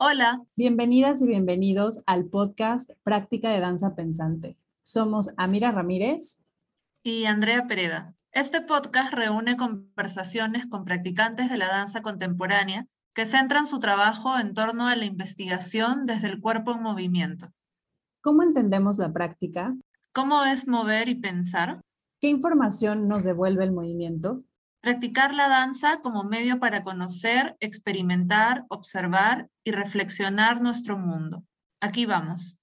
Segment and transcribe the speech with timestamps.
[0.00, 0.44] Hola.
[0.54, 4.56] Bienvenidas y bienvenidos al podcast Práctica de Danza Pensante.
[4.84, 6.44] Somos Amira Ramírez
[7.02, 8.14] y Andrea Pereda.
[8.30, 14.54] Este podcast reúne conversaciones con practicantes de la danza contemporánea que centran su trabajo en
[14.54, 17.48] torno a la investigación desde el cuerpo en movimiento.
[18.20, 19.76] ¿Cómo entendemos la práctica?
[20.12, 21.80] ¿Cómo es mover y pensar?
[22.20, 24.44] ¿Qué información nos devuelve el movimiento?
[24.80, 31.44] Practicar la danza como medio para conocer, experimentar, observar y reflexionar nuestro mundo.
[31.80, 32.57] Aquí vamos.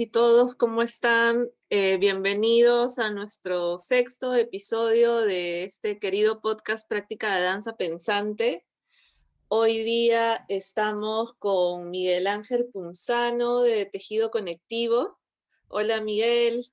[0.00, 1.50] Y todos, ¿cómo están?
[1.68, 8.64] Eh, bienvenidos a nuestro sexto episodio de este querido podcast Práctica de Danza Pensante.
[9.48, 15.18] Hoy día estamos con Miguel Ángel Punzano de Tejido Conectivo.
[15.68, 16.64] Hola Miguel.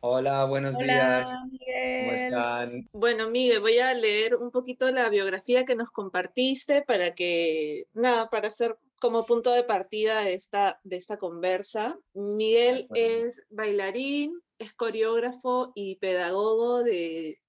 [0.00, 1.26] Hola, buenos días.
[1.26, 2.88] ¿Cómo están?
[2.92, 8.30] Bueno, Miguel, voy a leer un poquito la biografía que nos compartiste para que, nada,
[8.30, 11.98] para hacer como punto de partida de esta, de esta conversa.
[12.14, 17.40] Miguel es bailarín, es coreógrafo y pedagogo de,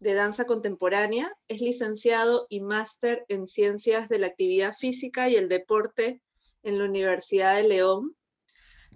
[0.00, 5.48] de danza contemporánea, es licenciado y máster en ciencias de la actividad física y el
[5.48, 6.22] deporte
[6.62, 8.16] en la Universidad de León,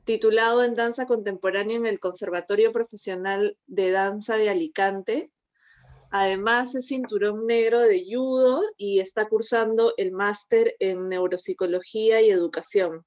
[0.05, 5.32] titulado en danza contemporánea en el Conservatorio Profesional de Danza de Alicante
[6.15, 13.07] Además es cinturón negro de judo y está cursando el máster en neuropsicología y educación.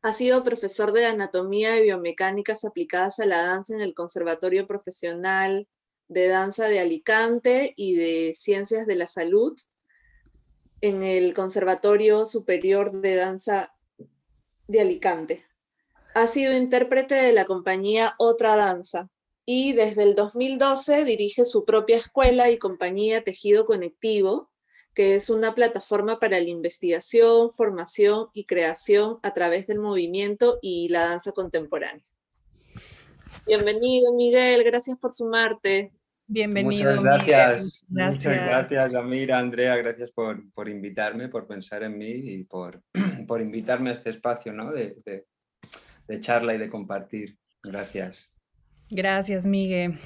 [0.00, 5.68] Ha sido profesor de anatomía y biomecánicas aplicadas a la danza en el Conservatorio Profesional
[6.08, 9.54] de Danza de Alicante y de Ciencias de la Salud
[10.80, 13.74] en el Conservatorio Superior de Danza
[14.68, 15.44] de Alicante.
[16.14, 19.10] Ha sido intérprete de la compañía Otra Danza
[19.50, 24.50] y desde el 2012 dirige su propia escuela y compañía Tejido Conectivo,
[24.92, 30.90] que es una plataforma para la investigación, formación y creación a través del movimiento y
[30.90, 32.04] la danza contemporánea.
[33.46, 35.94] Bienvenido, Miguel, gracias por sumarte.
[36.26, 36.96] Bienvenido.
[36.96, 37.86] Muchas gracias.
[37.88, 42.82] Muchas gracias, Amira, Andrea, gracias por, invitarme, por pensar en mí y por,
[43.26, 44.70] por invitarme a este espacio ¿no?
[44.72, 45.24] de,
[46.06, 47.38] de charla y de compartir.
[47.62, 48.30] Gracias.
[48.90, 49.98] Gracias, Miguel.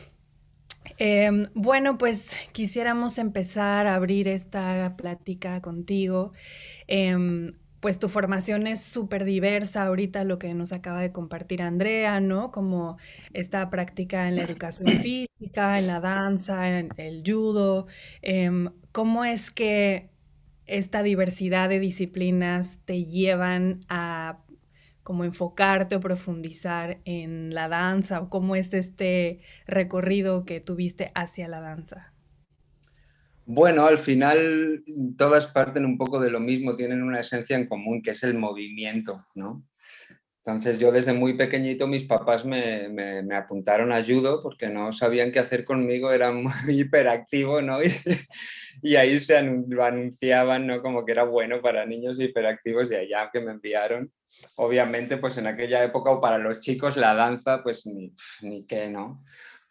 [0.99, 6.33] Em, bueno, pues quisiéramos empezar a abrir esta plática contigo.
[6.89, 12.21] Em, pues tu formación es súper diversa ahorita, lo que nos acaba de compartir Andrea,
[12.21, 12.53] ¿no?
[12.53, 12.97] Como
[13.33, 17.87] esta práctica en la educación física, en la danza, en el judo.
[18.23, 20.11] Em, ¿Cómo es que
[20.67, 24.39] esta diversidad de disciplinas te llevan a
[25.03, 31.49] como enfocarte o profundizar en la danza o cómo es este recorrido que tuviste hacia
[31.49, 32.13] la danza?
[33.45, 34.85] Bueno, al final
[35.19, 38.35] todas parten un poco de lo mismo, tienen una esencia en común, que es el
[38.35, 39.65] movimiento, ¿no?
[40.45, 45.31] Entonces yo desde muy pequeñito mis papás me, me, apuntaron a judo porque no sabían
[45.31, 47.79] qué hacer conmigo, era muy hiperactivo, ¿no?
[48.83, 50.83] Y, ahí se anunciaban, ¿no?
[50.83, 54.11] Como que era bueno para niños hiperactivos y allá que me enviaron
[54.57, 58.13] obviamente pues en aquella época o para los chicos la danza pues ni,
[58.43, 59.23] ni qué, ¿no?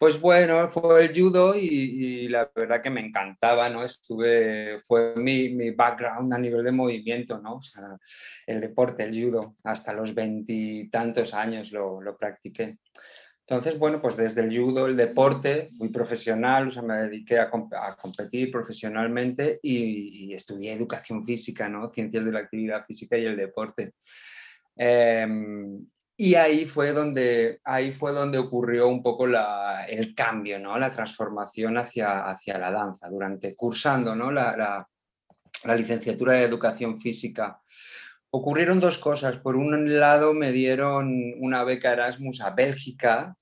[0.02, 3.84] Pues bueno, fue el judo y, la verdad que me encantaba, ¿no?
[3.84, 7.58] Estuve, fue mi, mi background a nivel de movimiento, ¿no?
[7.58, 7.96] O sea,
[8.44, 12.78] el deporte, el judo, hasta los veintitantos años lo, lo practiqué.
[13.46, 17.44] Entonces, bueno, pues desde el judo, el deporte, muy profesional, o sea, me dediqué a,
[17.44, 21.88] a competir profesionalmente y, y, estudié educación física, ¿no?
[21.90, 23.92] Ciencias de la actividad física y el deporte.
[24.76, 25.86] Em,
[26.16, 30.78] y ahí fue, donde, ahí fue donde ocurrió un poco la, el cambio, ¿no?
[30.78, 34.30] la transformación hacia, hacia la danza, durante cursando ¿no?
[34.30, 34.56] la,
[35.64, 37.60] la, licenciatura de educación física.
[38.30, 39.36] Ocurrieron dos cosas.
[39.38, 43.36] Por un lado, me dieron una beca Erasmus a Bélgica,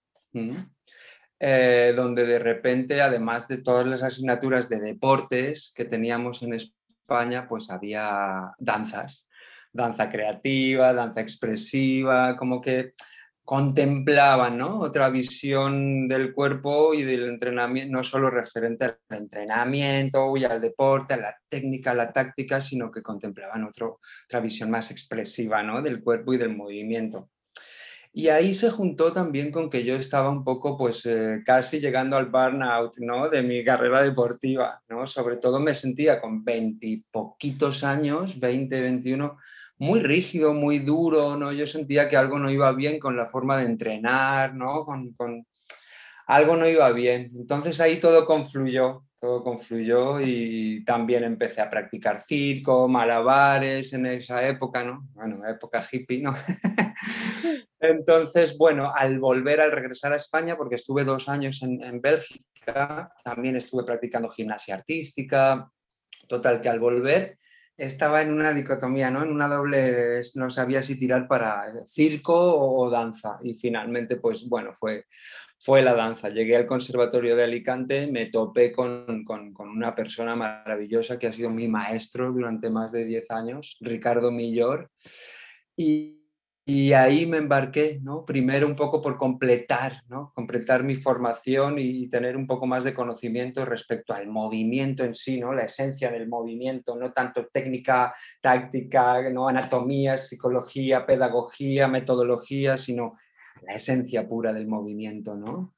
[1.38, 7.46] eh, donde de repente, además de todas las asignaturas de deportes que teníamos en España,
[7.48, 9.29] pues había danzas
[9.72, 12.92] danza creativa, danza expresiva, como que
[13.50, 14.78] contemplaban ¿no?
[14.78, 21.14] otra visión del cuerpo y del entrenamiento, no solo referente al entrenamiento y al deporte,
[21.14, 25.82] a la técnica, a la táctica, sino que contemplaban otra visión más expresiva ¿no?
[25.82, 27.28] del cuerpo y del movimiento.
[28.12, 32.16] Y ahí se juntó también con que yo estaba un poco, pues eh, casi llegando
[32.16, 33.28] al burnout, ¿no?
[33.28, 35.06] De mi carrera deportiva, ¿no?
[35.06, 39.38] Sobre todo me sentía con veintipoquitos años, 20, 21,
[39.80, 41.52] muy rígido, muy duro, ¿no?
[41.52, 44.84] Yo sentía que algo no iba bien con la forma de entrenar, ¿no?
[44.84, 45.46] Con,
[46.26, 47.30] Algo no iba bien.
[47.34, 54.46] Entonces ahí todo confluyó, todo confluyó y también empecé a practicar circo, malabares en esa
[54.46, 55.08] época, ¿no?
[55.14, 56.34] Bueno, época hippie, ¿no?
[57.80, 63.10] Entonces, bueno, al volver, al regresar a España, porque estuve dos años en, en Bélgica,
[63.24, 65.70] también estuve practicando gimnasia artística,
[66.28, 67.40] total que al volver
[67.80, 69.22] estaba en una dicotomía, ¿no?
[69.22, 73.38] En una doble, no sabía si tirar para circo o, danza.
[73.42, 75.06] Y finalmente, pues bueno, fue,
[75.58, 76.28] fue la danza.
[76.28, 81.48] Llegué al Conservatorio de Alicante, me topé con, con, una persona maravillosa que ha sido
[81.48, 84.90] mi maestro durante más de 10 años, Ricardo Millor.
[86.64, 88.24] Y ahí me embarqué, ¿no?
[88.24, 90.32] Primero un poco por completar, ¿no?
[90.34, 95.40] Completar mi formación y tener un poco más de conocimiento respecto al movimiento en sí,
[95.40, 95.52] ¿no?
[95.52, 99.48] La esencia del movimiento, no tanto técnica, táctica, ¿no?
[99.48, 103.16] Anatomía, psicología, pedagogía, metodología, sino
[103.62, 105.74] la esencia pura del movimiento, ¿no?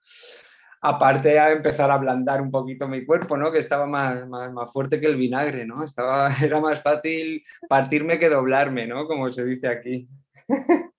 [0.82, 3.52] Aparte a empezar a ablandar un poquito mi cuerpo, ¿no?
[3.52, 5.84] Que estaba más, más, más fuerte que el vinagre, ¿no?
[5.84, 9.06] Estaba, era más fácil partirme que doblarme, ¿no?
[9.06, 10.08] Como se dice aquí.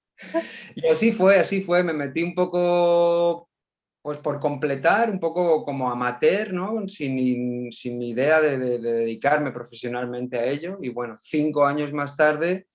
[0.75, 3.49] y así fue, así fue, me metí un poco,
[4.01, 6.87] pues por completar, un poco como amateur, ¿no?
[6.87, 10.77] Sin, sin idea de, de, dedicarme profesionalmente a ello.
[10.81, 12.67] Y bueno, cinco años más tarde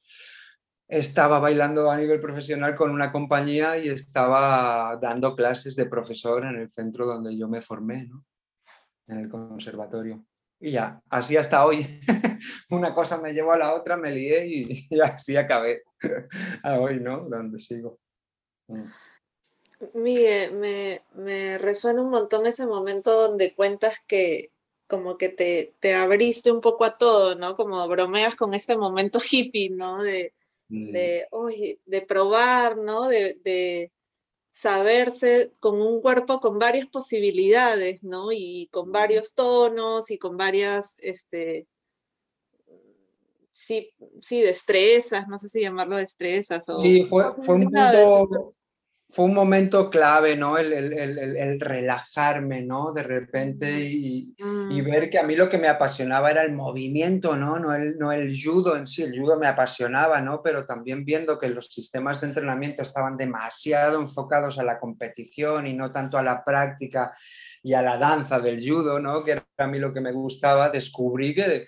[0.88, 6.56] estaba bailando a nivel profesional con una compañía y estaba dando clases de profesor en
[6.56, 8.24] el centro donde yo me formé, ¿no?
[9.06, 10.24] En el conservatorio.
[10.60, 11.86] Y ya, así hasta hoy.
[12.70, 15.82] Una cosa me llevó a la otra, me lié y, así acabé.
[16.62, 17.28] a hoy, ¿no?
[17.28, 17.98] Donde sigo.
[18.68, 18.84] Mm.
[19.94, 24.50] Miguel, me, me, resuena un montón ese momento donde cuentas que
[24.88, 27.56] como que te, te, abriste un poco a todo, ¿no?
[27.56, 30.02] Como bromeas con este momento hippie, ¿no?
[30.02, 30.34] De,
[30.68, 30.92] mm.
[30.92, 33.06] de, oye, de probar, ¿no?
[33.06, 33.92] De, de,
[34.58, 38.32] saberse con un cuerpo con varias posibilidades, ¿no?
[38.32, 41.68] Y con varios tonos y con varias, este,
[43.52, 46.82] sí, sí, destrezas, no sé si llamarlo destrezas o...
[46.82, 48.56] Sí, fue, fue un punto,
[49.10, 50.58] fue un momento clave, ¿no?
[50.58, 52.92] El, el, el, el relajarme, ¿no?
[52.92, 54.70] De repente y, mm.
[54.70, 57.58] y, ver que a mí lo que me apasionaba era el movimiento, ¿no?
[57.58, 60.42] No el, no el judo en sí, el judo me apasionaba, ¿no?
[60.42, 65.72] Pero también viendo que los sistemas de entrenamiento estaban demasiado enfocados a la competición y
[65.72, 67.16] no tanto a la práctica
[67.62, 69.24] y a la danza del judo, ¿no?
[69.24, 71.66] Que era a mí lo que me gustaba, descubrí que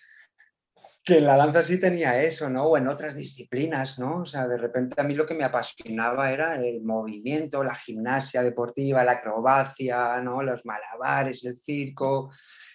[1.02, 2.64] que en la danza sí tenía eso, ¿no?
[2.64, 4.18] O en otras disciplinas, ¿no?
[4.22, 8.42] O sea, de repente a mí lo que me apasionaba era el movimiento, la gimnasia
[8.42, 10.42] deportiva, la acrobacia, ¿no?
[10.42, 12.30] Los malabares, el circo.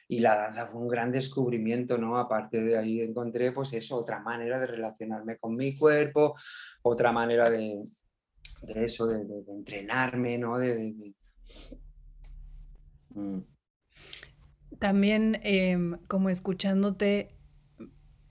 [0.08, 2.18] Y la danza fue un gran descubrimiento, ¿no?
[2.18, 6.36] Aparte de ahí encontré, pues eso, otra manera de relacionarme con mi cuerpo,
[6.84, 7.84] otra manera de,
[8.62, 10.58] de eso, de, de, de, entrenarme, ¿no?
[10.58, 11.14] De,
[13.10, 13.40] mm.
[14.80, 15.78] También, eh,
[16.08, 17.35] como escuchándote,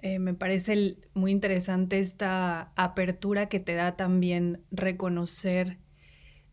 [0.05, 5.79] eh, me parece muy interesante esta apertura que te da también reconocer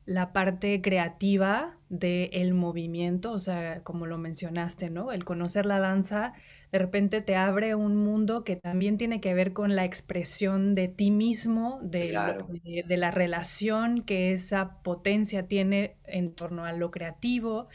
[0.05, 5.11] la parte creativa del movimiento, o sea, como lo mencionaste, ¿no?
[5.11, 6.31] El conocer la danza
[6.71, 10.87] de repente te abre un mundo que también tiene que ver con la expresión de
[10.87, 12.47] ti mismo, de, claro.
[12.63, 17.67] de, de, la relación que esa potencia tiene en torno a lo creativo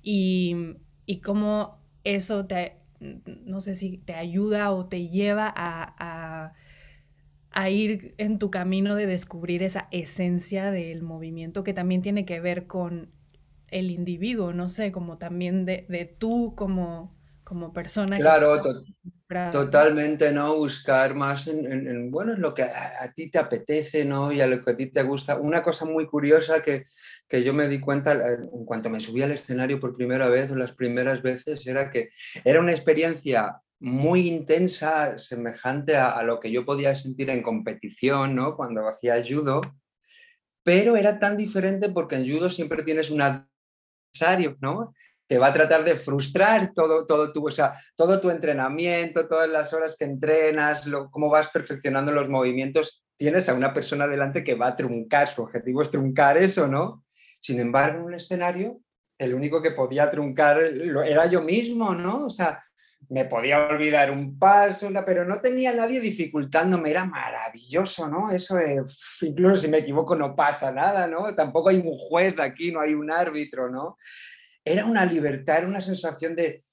[0.00, 0.76] y,
[1.06, 2.76] y cómo eso te,
[3.44, 6.52] no sé si te ayuda o te lleva a, a,
[7.50, 12.40] a, ir en tu camino de descubrir esa esencia del movimiento que también tiene que
[12.40, 13.10] ver con
[13.68, 18.16] el individuo, no sé, como también de, de tú como, como persona.
[18.16, 18.84] Claro, to
[19.50, 20.54] totalmente, ¿no?
[20.56, 24.30] Buscar más en, en, en bueno, en lo que a, a, ti te apetece, ¿no?
[24.30, 25.38] Y a lo que a ti te gusta.
[25.38, 26.86] Una cosa muy curiosa que,
[27.28, 30.56] que yo me di cuenta en cuanto me subí al escenario por primera vez o
[30.56, 32.10] las primeras veces era que
[32.44, 38.56] era una experiencia muy intensa, semejante a, lo que yo podía sentir en competición, ¿no?
[38.56, 39.60] Cuando hacía judo,
[40.62, 44.94] pero era tan diferente porque en judo siempre tienes un adversario, ¿no?
[45.26, 49.48] te va a tratar de frustrar todo, todo, tu, o sea, todo tu entrenamiento, todas
[49.48, 54.44] las horas que entrenas, lo, cómo vas perfeccionando los movimientos tienes a una persona delante
[54.44, 57.03] que va a truncar, su objetivo es truncar eso, ¿no?
[57.44, 58.80] Sin embargo, en un escenario,
[59.18, 62.24] el único que podía truncar era yo mismo, ¿no?
[62.24, 62.64] O sea,
[63.10, 68.30] me podía olvidar un paso, pero no tenía nadie dificultándome, era maravilloso, ¿no?
[68.30, 68.82] Eso de,
[69.20, 71.34] incluso si me equivoco no pasa nada, ¿no?
[71.34, 73.98] Tampoco hay un juez aquí, no hay un árbitro, ¿no?
[74.64, 76.64] Era una libertad, era una sensación de,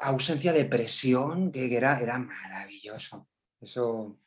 [0.00, 3.28] ausencia de presión, que era, era maravilloso.
[3.60, 4.18] Eso,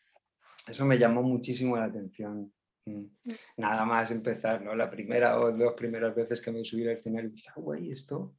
[0.65, 2.53] eso me llamó muchísimo la atención.
[2.89, 3.31] Mm.
[3.57, 4.75] Nada más empezar, ¿no?
[4.75, 8.35] La primera o dos primeras veces que me subí al escenario, dije, ah, güey, esto,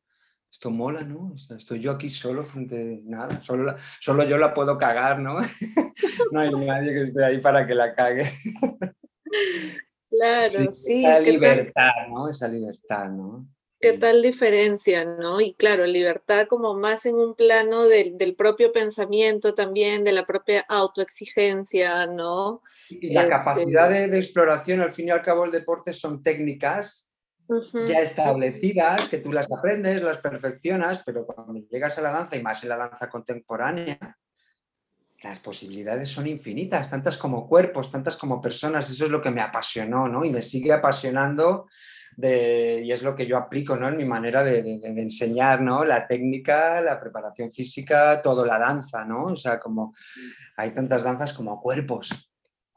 [0.51, 1.35] esto mola, ¿no?
[1.57, 5.39] estoy yo aquí solo frente a nada, solo, solo yo la puedo cagar, ¿no?
[6.33, 8.25] no hay nadie que esté ahí para que la cague.
[10.11, 11.05] Claro, sí.
[11.05, 12.29] Esa libertad, ¿no?
[12.29, 13.47] Esa libertad, ¿no?
[13.81, 15.41] ¿Qué tal diferencia, no?
[15.41, 20.65] Y claro, libertad como más en un plano del, propio pensamiento también, de la propia
[20.69, 22.63] autoexigencia, ¿no?
[22.91, 26.23] Y la capacidad este de, de, exploración, al fin y al cabo, el deporte son
[26.23, 27.11] técnicas
[27.87, 32.43] ya establecidas, que tú las aprendes, las perfeccionas, pero cuando llegas a la danza, y
[32.43, 33.99] más en la danza contemporánea,
[35.23, 39.41] las posibilidades son infinitas, tantas como cuerpos, tantas como personas, eso es lo que me
[39.41, 40.25] apasionó, ¿no?
[40.25, 41.67] Y me sigue apasionando
[42.17, 43.89] y es lo que yo aplico, ¿no?
[43.89, 45.85] En mi manera de, de, enseñar, ¿no?
[45.85, 49.25] La técnica, la preparación física, todo la danza, ¿no?
[49.25, 49.95] O sea, como
[50.57, 52.31] hay tantas danzas como cuerpos,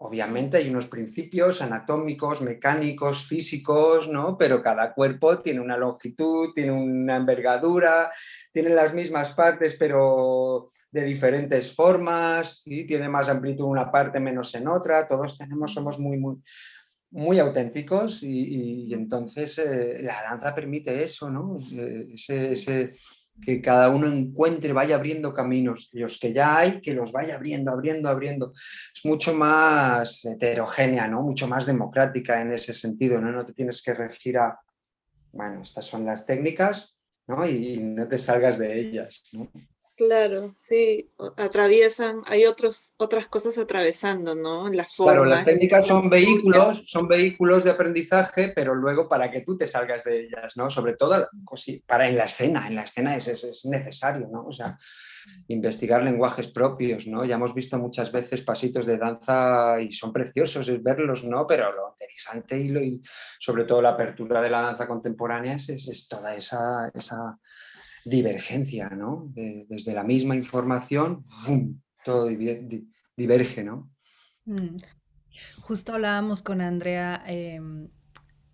[0.05, 4.37] Obviamente hay unos principios anatómicos, mecánicos, físicos, ¿no?
[4.37, 8.11] Pero cada cuerpo tiene una longitud, tiene una envergadura,
[8.51, 14.19] tiene las mismas partes, pero de diferentes formas, y tiene más amplitud en una parte,
[14.19, 15.07] menos en otra.
[15.07, 16.35] Todos tenemos, somos muy, muy,
[17.13, 21.57] muy auténticos y, entonces eh, la danza permite eso, ¿no?
[21.77, 22.95] Eh, ese
[23.41, 27.71] que cada uno encuentre, vaya abriendo caminos, los que ya hay, que los vaya abriendo,
[27.71, 28.53] abriendo, abriendo.
[28.53, 31.23] Es mucho más heterogénea, ¿no?
[31.23, 33.31] Mucho más democrática en ese sentido, ¿no?
[33.31, 34.59] No te tienes que regir a,
[35.31, 36.95] bueno, estas son las técnicas,
[37.27, 37.47] ¿no?
[37.47, 39.49] Y no te salgas de ellas, ¿no?
[39.95, 44.67] Claro, sí, atraviesan, hay otros, otras cosas atravesando, ¿no?
[44.69, 45.13] Las formas.
[45.13, 49.67] Claro, las técnicas son vehículos, son vehículos de aprendizaje, pero luego para que tú te
[49.67, 50.71] salgas de ellas, ¿no?
[50.71, 54.47] Sobre todo pues para en la escena, en la escena es, es, necesario, ¿no?
[54.47, 54.79] O sea,
[55.47, 57.23] investigar lenguajes propios, ¿no?
[57.23, 61.45] Ya hemos visto muchas veces pasitos de danza y son preciosos es verlos, ¿no?
[61.45, 62.99] Pero lo interesante y, lo, y
[63.39, 67.37] sobre todo la apertura de la danza contemporánea es, es toda esa, esa
[68.05, 69.31] divergencia, ¿no?
[69.33, 71.25] desde la misma información,
[72.03, 72.27] todo
[73.15, 73.89] diverge, ¿no?
[74.45, 74.77] Mm.
[75.61, 77.89] Justo hablábamos con Andrea em,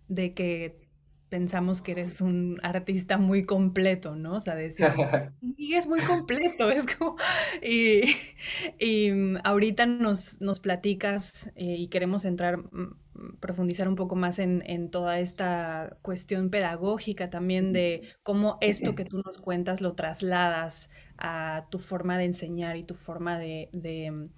[0.08, 0.88] de que
[1.28, 4.34] pensamos que eres un artista muy completo, ¿no?
[4.34, 5.10] O sea, decíamos,
[5.56, 7.16] y es muy completo, es como,
[7.62, 12.96] y, mm, ahorita nos, nos platicas eh, y queremos entrar mm,
[13.40, 19.22] profundizar un poco más en, toda esta cuestión pedagógica también de cómo esto que tú
[19.24, 24.28] nos cuentas lo trasladas a tu forma de enseñar y tu forma de, de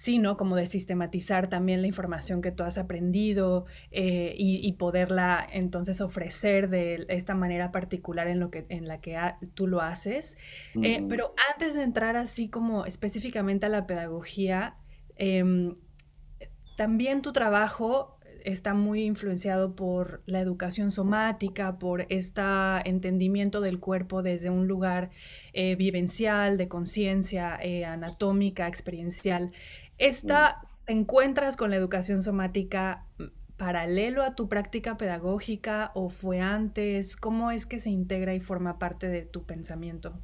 [0.00, 0.38] sí, ¿no?
[0.38, 6.70] Como de sistematizar también la información que tú has aprendido eh, y, poderla entonces ofrecer
[6.70, 9.18] de esta manera particular en, lo que, en la que
[9.52, 10.38] tú lo haces.
[10.82, 14.76] Eh, pero antes de entrar así como específicamente a la pedagogía,
[15.16, 15.74] em,
[16.80, 22.40] también tu trabajo está muy influenciado por la educación somática, por este
[22.86, 25.10] entendimiento del cuerpo desde un lugar
[25.52, 29.52] eh, vivencial, de conciencia, eh, anatómica, experiencial.
[29.98, 33.04] ¿Esta te encuentras con la educación somática
[33.58, 37.14] paralelo a tu práctica pedagógica o fue antes?
[37.14, 40.18] ¿Cómo es que se integra y forma parte de tu pensamiento?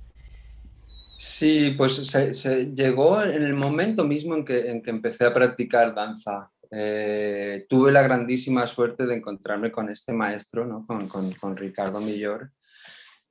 [1.19, 5.95] Sí, pues se, llegó en el momento mismo en que, en que empecé a practicar
[5.95, 6.51] danza.
[6.71, 10.85] Eh, tuve la grandísima suerte de encontrarme con este maestro, ¿no?
[10.87, 12.51] con, con, con, Ricardo Millor,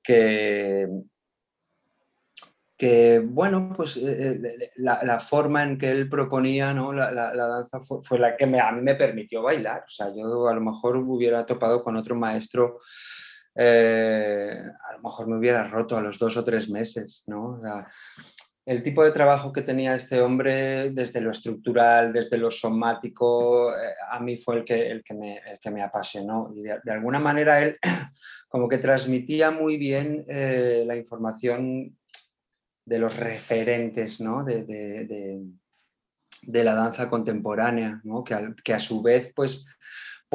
[0.01, 0.87] que,
[2.77, 6.91] que bueno, pues eh, eh, la, forma en que él proponía ¿no?
[6.91, 9.83] la, la, danza fue, fue, la que me, a mí me permitió bailar.
[9.85, 12.79] O sea, yo a lo mejor hubiera topado con otro maestro
[13.55, 14.59] eh,
[14.89, 17.61] a lo mejor me hubiera roto a los dos o tres meses, ¿no?
[18.65, 23.93] el tipo de trabajo que tenía este hombre desde lo estructural, desde lo somático, eh,
[24.09, 26.51] a mí fue el que, el que, me, el que me apasionó.
[26.55, 27.77] Y de, alguna manera él
[28.49, 31.95] como que transmitía muy bien eh, la información
[32.85, 34.43] de los referentes ¿no?
[34.43, 35.43] de, de,
[36.41, 38.23] de, la danza contemporánea, ¿no?
[38.23, 39.65] que, a, que, a, su vez pues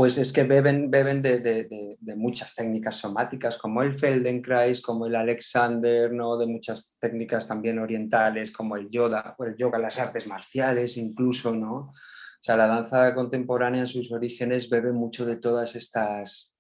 [0.01, 6.11] pues es que beben, beben de, muchas técnicas somáticas, como el Feldenkrais, como el Alexander,
[6.11, 6.39] ¿no?
[6.39, 11.75] de muchas técnicas también orientales, como el yoga, el yoga, las artes marciales incluso, ¿no?
[11.75, 11.93] O
[12.41, 16.57] sea, la danza contemporánea en sus orígenes bebe mucho de todas estas,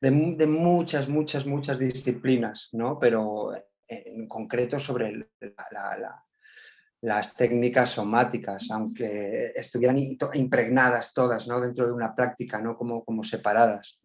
[0.00, 2.98] de, muchas, muchas, muchas disciplinas, ¿no?
[2.98, 3.52] Pero
[3.86, 6.24] en concreto sobre la
[7.02, 9.98] las técnicas somáticas, aunque estuvieran
[10.34, 11.60] impregnadas todas ¿no?
[11.60, 13.98] dentro de una práctica, no como, como separadas.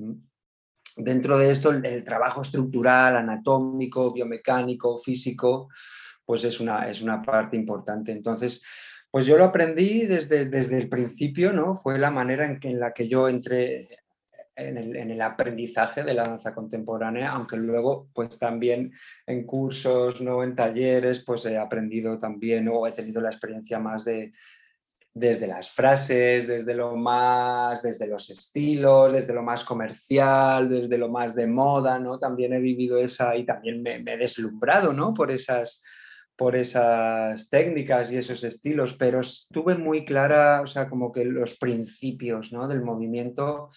[0.96, 5.70] Dentro de esto, el, trabajo estructural, anatómico, biomecánico, físico,
[6.26, 8.12] pues es una, es una parte importante.
[8.12, 8.64] Entonces,
[9.12, 11.76] pues yo lo aprendí desde, desde el principio, ¿no?
[11.76, 13.86] Fue la manera en, que, en la que yo entré
[14.58, 18.92] en el, aprendizaje de la danza contemporánea, aunque luego pues también
[19.26, 20.44] en cursos, ¿no?
[20.44, 24.34] en talleres, pues he aprendido también o he tenido la experiencia más de
[25.14, 31.10] desde las frases, desde lo más, desde los estilos, desde lo más comercial, desde lo
[31.10, 32.20] más de moda, ¿no?
[32.20, 35.16] También he vivido esa y también me, he deslumbrado, ¿no?
[35.16, 35.84] Por esas,
[36.36, 41.58] por esas técnicas y esos estilos, pero estuve muy clara, o sea, como que los
[41.58, 42.68] principios, ¿no?
[42.68, 43.72] Del movimiento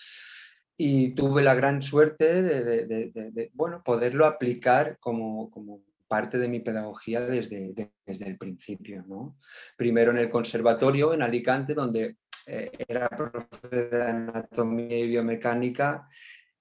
[0.83, 7.21] y tuve la gran suerte de, bueno, poderlo aplicar como, como, parte de mi pedagogía
[7.21, 7.73] desde,
[8.05, 9.05] desde el principio.
[9.07, 9.37] ¿no?
[9.77, 16.09] Primero en el conservatorio en Alicante, donde eh, era profesor de anatomía y biomecánica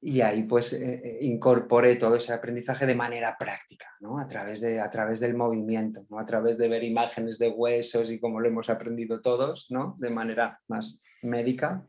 [0.01, 4.19] y ahí pues eh, eh, incorporé todo ese aprendizaje de manera práctica, ¿no?
[4.19, 6.19] a, través de, a través del movimiento, ¿no?
[6.19, 9.95] a través de ver imágenes de huesos y como lo hemos aprendido todos, ¿no?
[9.97, 11.85] de manera más médica,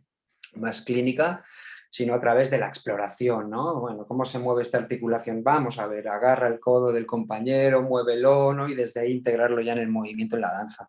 [0.54, 1.44] más clínica
[1.90, 3.80] sino a través de la exploración, ¿no?
[3.80, 5.42] Bueno, ¿cómo se mueve esta articulación?
[5.42, 8.68] Vamos a ver, agarra el codo del compañero, muévelo, ¿no?
[8.68, 10.88] Y desde ahí integrarlo ya en el movimiento en la danza.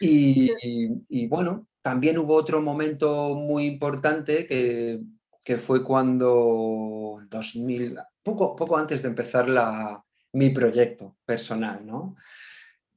[0.00, 5.00] y, bueno, también hubo otro momento muy importante que,
[5.44, 12.16] que fue cuando, 2000, poco, poco antes de empezar la, mi proyecto personal, ¿no?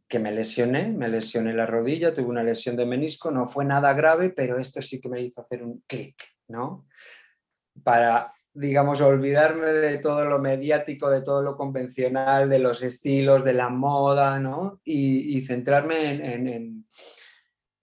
[0.07, 3.93] que me lesioné, me lesioné la rodilla, tuve una lesión de menisco, no fue nada
[3.93, 6.15] grave, pero esto sí que me hizo hacer un clic,
[6.48, 6.88] ¿no?
[7.84, 13.54] Para, digamos, olvidarme de todo lo mediático, de todo lo convencional, de los estilos, de
[13.54, 14.80] la moda, ¿no?
[14.84, 16.86] Y, centrarme en,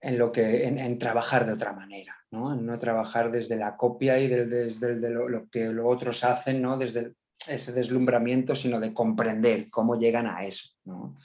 [0.01, 2.53] en, lo que, en, trabajar de otra manera, ¿no?
[2.53, 6.77] En no trabajar desde la copia y desde, lo, que los otros hacen, ¿no?
[6.77, 7.13] Desde
[7.47, 11.17] ese deslumbramiento, sino de comprender cómo llegan a eso, ¿no?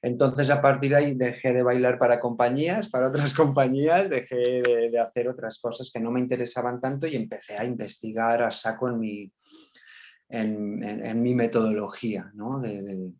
[0.00, 4.98] Entonces, a partir de ahí dejé de bailar para compañías, para otras compañías, dejé de,
[4.98, 8.98] hacer otras cosas que no me interesaban tanto y empecé a investigar a saco en
[8.98, 9.32] mi,
[10.28, 12.60] en, mi metodología, ¿no?
[12.60, 13.10] de,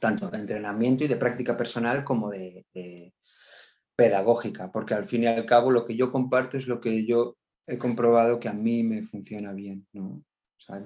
[0.00, 2.66] tanto de entrenamiento y de práctica personal como de,
[3.94, 7.36] pedagógica, porque al fin y al cabo lo que yo comparto es lo que yo
[7.66, 9.86] he comprobado que a mí me funciona bien.
[9.92, 10.22] ¿no?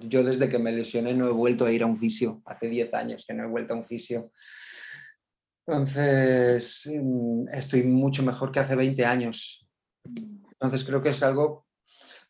[0.00, 2.94] yo desde que me lesioné no he vuelto a ir a un fisio, hace 10
[2.94, 4.30] años que no he vuelto a un fisio.
[5.66, 9.68] Entonces, mm, estoy mucho mejor que hace 20 años.
[10.04, 11.66] Entonces, creo que es algo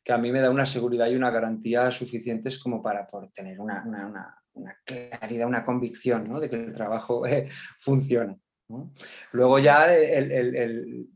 [0.03, 3.83] que a mí me da una seguridad y una garantía suficientes como para tener una,
[4.85, 8.37] claridad, una convicción de que el trabajo eh, funciona.
[9.33, 11.09] Luego ya el,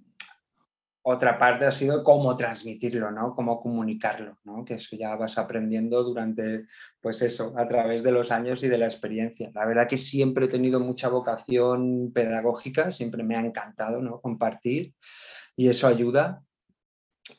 [1.06, 3.34] otra parte ha sido cómo transmitirlo, ¿no?
[3.34, 4.64] Cómo comunicarlo, ¿no?
[4.64, 6.64] Que eso ya vas aprendiendo durante,
[6.98, 9.50] pues eso, a través de los años y de la experiencia.
[9.54, 14.18] La verdad que siempre he tenido mucha vocación pedagógica, siempre me ha encantado, ¿no?
[14.22, 14.94] Compartir
[15.54, 16.42] y eso ayuda.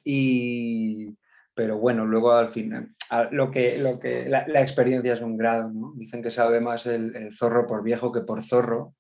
[0.04, 1.18] Y,
[1.56, 2.94] pero bueno, luego al final,
[3.32, 5.94] lo que, lo que, la, experiencia es un grado, ¿no?
[5.96, 8.94] Dicen que sabe más el, el zorro por viejo que por zorro.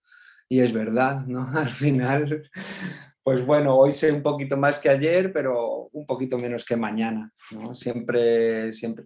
[0.49, 1.47] Y es verdad, ¿no?
[1.55, 2.49] Al final
[3.25, 7.33] pues bueno, hoy sé un poquito más que ayer, pero un poquito menos que mañana.
[7.49, 7.73] ¿no?
[7.73, 9.05] Siempre, siempre,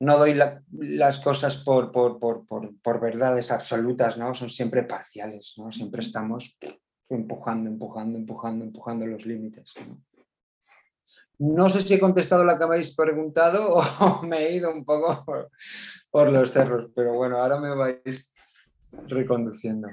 [0.00, 0.34] no doy
[0.72, 4.34] las cosas por, por, verdades absolutas, ¿no?
[4.34, 5.70] son siempre parciales, ¿no?
[5.70, 6.58] siempre estamos
[7.08, 9.72] empujando, empujando, empujando, empujando los límites.
[11.38, 11.70] ¿no?
[11.70, 15.24] sé si he contestado la que habéis preguntado o me he ido un poco
[16.10, 18.32] por los cerros, pero bueno, ahora me vais
[19.06, 19.86] reconduciendo.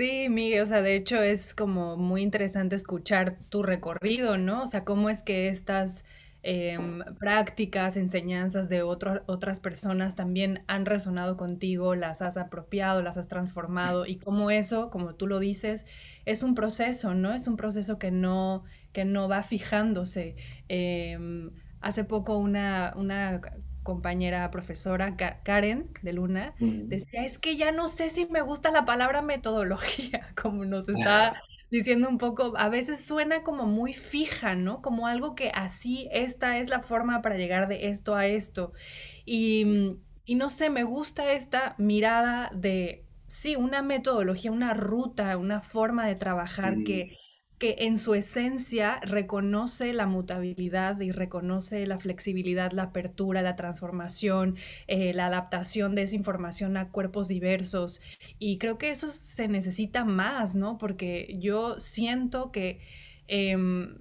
[0.00, 4.62] Sí, Miguel, o sea, de hecho es como muy interesante escuchar tu recorrido, ¿no?
[4.62, 6.06] O sea, cómo es que estas
[6.42, 13.28] em, prácticas, enseñanzas de otras personas también han resonado contigo, las has apropiado, las has
[13.28, 15.84] transformado y cómo eso, como tú lo dices,
[16.24, 17.34] es un proceso, ¿no?
[17.34, 20.34] Es un proceso que no, que no va fijándose.
[20.68, 21.50] Em,
[21.82, 23.42] hace poco una, una
[23.90, 26.54] compañera profesora Karen de Luna
[26.86, 31.34] decía, es que ya no sé si me gusta la palabra metodología, como nos está
[31.72, 34.80] diciendo un poco, a veces suena como muy fija, ¿no?
[34.80, 38.72] Como algo que así, esta es la forma para llegar de esto a esto.
[39.24, 45.62] Y, y no sé, me gusta esta mirada de, sí, una metodología, una ruta, una
[45.62, 47.16] forma de trabajar que
[47.60, 54.56] que en su esencia reconoce la mutabilidad y reconoce la flexibilidad, la apertura, la transformación,
[54.86, 58.00] eh, la adaptación de esa información a cuerpos diversos.
[58.38, 60.78] Y creo que eso se necesita más, ¿no?
[60.78, 62.80] Porque yo siento que...
[63.28, 63.98] Em,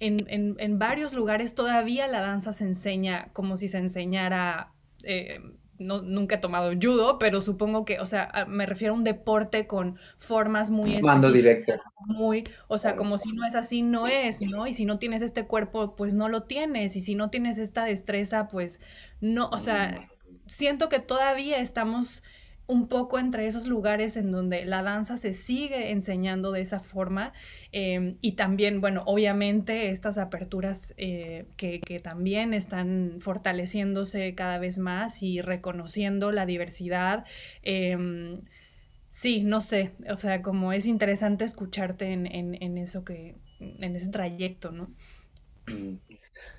[0.00, 6.36] en, varios lugares todavía la danza se enseña como si se enseñara em, no, nunca
[6.36, 10.70] he tomado judo, pero supongo que, o sea, me refiero a un deporte con formas
[10.70, 11.74] muy Mando directo.
[12.06, 14.66] Muy, o sea, como si no es así, no es, ¿no?
[14.66, 16.96] Y si no tienes este cuerpo, pues no lo tienes.
[16.96, 18.80] Y si no tienes esta destreza, pues
[19.20, 20.34] no, o sea, mm.
[20.46, 22.22] siento que todavía estamos
[22.68, 27.32] un poco entre esos lugares en donde la danza se sigue enseñando de esa forma
[27.72, 35.22] em, y también, bueno, obviamente estas aperturas eh, que, también están fortaleciéndose cada vez más
[35.22, 37.24] y reconociendo la diversidad.
[37.62, 38.42] Em,
[39.08, 44.72] sí, no sé, o sea, como es interesante escucharte en, eso que, en ese trayecto,
[44.72, 44.94] ¿no?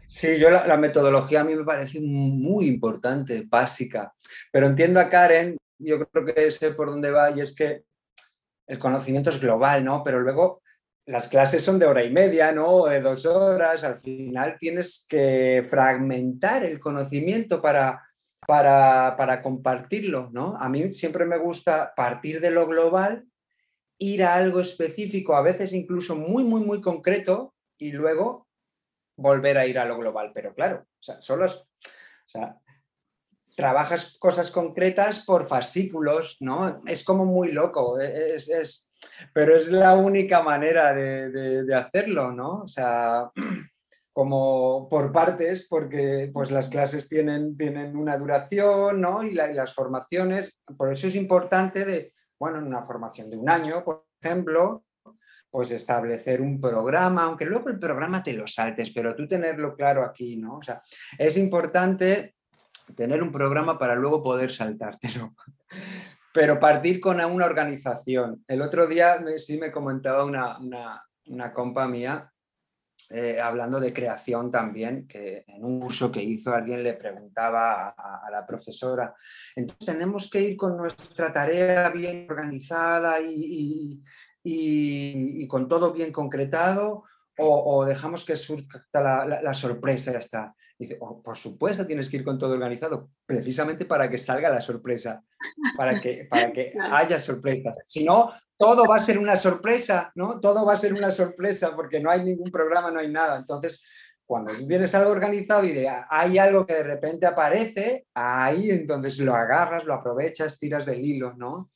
[0.08, 4.15] Sí, yo la, metodología a mí me parece muy importante, básica,
[4.52, 7.84] pero entiendo a Karen yo creo que sé por dónde va y es que
[8.68, 10.04] el conocimiento es global, ¿no?
[10.04, 10.62] Pero luego
[11.06, 12.86] las clases son de hora y media, ¿no?
[12.86, 13.84] De dos horas.
[13.84, 18.04] Al final tienes que fragmentar el conocimiento para,
[18.46, 20.56] para, para compartirlo, ¿no?
[20.60, 23.26] A mí siempre me gusta partir de lo global,
[23.98, 28.48] ir a algo específico, a veces incluso muy, muy, muy concreto, y luego
[29.18, 30.32] volver a ir a lo global.
[30.34, 31.65] Pero claro, o sea, solo es,
[33.60, 36.82] trabajas cosas concretas por fascículos, ¿no?
[36.86, 38.89] Es como muy loco, e, es,
[39.34, 42.62] pero es la única manera de, hacerlo, ¿no?
[42.62, 43.30] O sea,
[44.13, 49.24] como por partes, porque pues las clases tienen, tienen una duración, ¿no?
[49.24, 53.84] Y, las formaciones, por eso es importante de, bueno, en una formación de un año,
[53.84, 54.86] por ejemplo,
[55.52, 60.06] pues establecer un programa, aunque luego el programa te lo saltes, pero tú tenerlo claro
[60.06, 60.60] aquí, ¿no?
[60.60, 60.82] O sea,
[61.17, 62.36] es importante
[62.95, 65.34] tener un programa para luego poder saltártelo.
[66.34, 68.43] Pero partir con una organización.
[68.47, 70.60] El otro día sí me comentaba una,
[71.25, 72.32] una, compa mía,
[73.10, 78.30] eh, hablando de creación también, que en un curso que hizo alguien le preguntaba a,
[78.32, 79.15] la profesora,
[79.56, 83.99] entonces tenemos que ir con nuestra tarea bien organizada y,
[84.43, 87.06] y, con todo bien concretado
[87.39, 90.56] o, dejamos que surja la, la, la sorpresa y ya está.
[90.80, 94.62] Dice, oh, por supuesto tienes que ir con todo organizado, precisamente para que salga la
[94.62, 95.22] sorpresa,
[95.76, 97.76] para que, para que haya sorpresa.
[97.84, 100.39] Si no, todo va a ser una sorpresa, ¿no?
[100.39, 103.38] Todo va a ser una sorpresa porque no hay ningún programa, no hay nada.
[103.38, 103.86] Entonces,
[104.26, 109.84] cuando tienes algo organizado y hay algo que de repente aparece, ahí entonces lo agarras,
[109.84, 111.70] lo aprovechas, tiras del hilo, ¿no?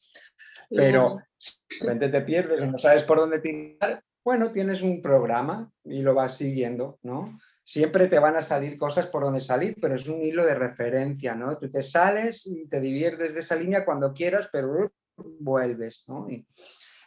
[0.69, 5.69] Pero si de repente te pierdes no sabes por dónde tirar, bueno, tienes un programa
[5.83, 7.37] y lo vas siguiendo, ¿no?
[7.63, 11.35] Siempre te van a salir cosas por donde salir, pero es un hilo de referencia,
[11.35, 11.57] ¿no?
[11.57, 14.91] Tú te sales y te diviertes de esa línea cuando quieras, pero
[15.39, 16.29] vuelves, ¿no?
[16.29, 16.45] Y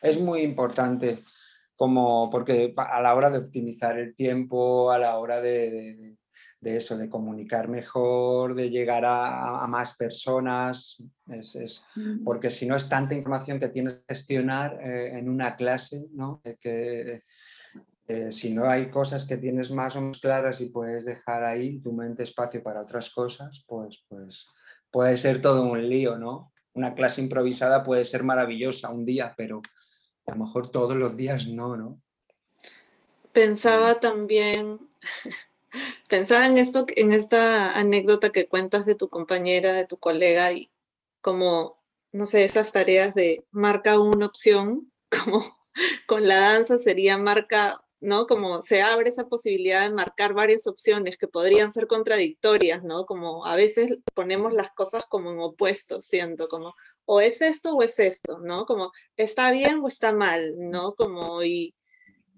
[0.00, 1.18] es muy importante
[1.76, 6.16] como porque a la hora de optimizar el tiempo, a la hora de,
[6.62, 11.84] eso, de comunicar mejor, de llegar a, más personas, es,
[12.24, 16.40] porque si no es tanta información que tienes que gestionar eh, en una clase, ¿no?
[16.60, 17.22] Que,
[18.08, 21.80] eh, si no hay cosas que tienes más o menos claras y puedes dejar ahí
[21.80, 24.46] tu mente espacio para otras cosas, pues, pues
[24.92, 26.52] puede ser todo un lío, ¿no?
[26.72, 29.60] Una clase improvisada puede ser maravillosa un día, pero
[30.26, 32.00] a lo mejor todos los días no, ¿no?
[33.32, 34.78] Pensaba también,
[36.08, 40.70] pensaba en esto, en esta anécdota que cuentas de tu compañera, de tu colega, y
[41.20, 44.92] como, no sé, esas tareas de marca una opción,
[45.24, 45.42] como
[46.06, 48.26] con la danza sería marca ¿no?
[48.26, 53.06] Como se abre esa posibilidad de marcar varias opciones que podrían ser contradictorias, ¿no?
[53.06, 57.82] Como a veces ponemos las cosas como en opuestos, siento, como o es esto o
[57.82, 58.66] es esto, ¿no?
[58.66, 60.94] Como está bien o está mal, ¿no?
[60.94, 61.74] Como y,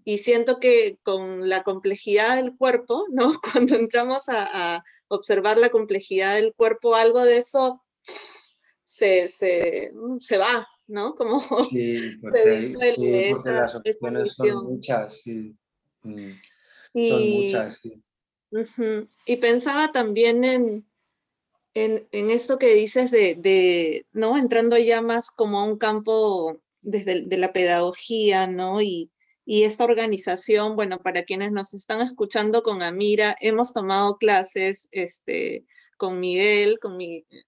[0.04, 3.40] y siento que con la complejidad del cuerpo, ¿no?
[3.40, 7.82] Cuando entramos a, a observar la complejidad del cuerpo, algo de eso
[8.84, 11.14] se, se, se va, ¿no?
[11.14, 11.96] Como sí,
[12.34, 13.70] se disuelve esa,
[14.26, 15.54] Son muchas, sí.
[16.02, 16.32] Mm.
[16.94, 19.08] Y, son muchas, sí.
[19.26, 20.86] y pensaba también en,
[21.74, 24.36] en, en, esto que dices de, de, ¿no?
[24.36, 28.80] Entrando ya más como a un campo desde de la pedagogía, ¿no?
[28.80, 29.12] Y,
[29.44, 35.64] y esta organización, bueno, para quienes nos están escuchando con Amira, hemos tomado clases este,
[35.96, 36.98] con Miguel, con,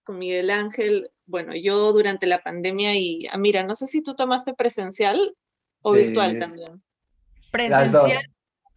[0.03, 4.53] con Miguel Ángel, bueno, yo durante la pandemia y Amira, no sé si tú tomaste
[4.53, 5.37] presencial
[5.83, 6.83] o virtual también.
[7.53, 8.25] Presencial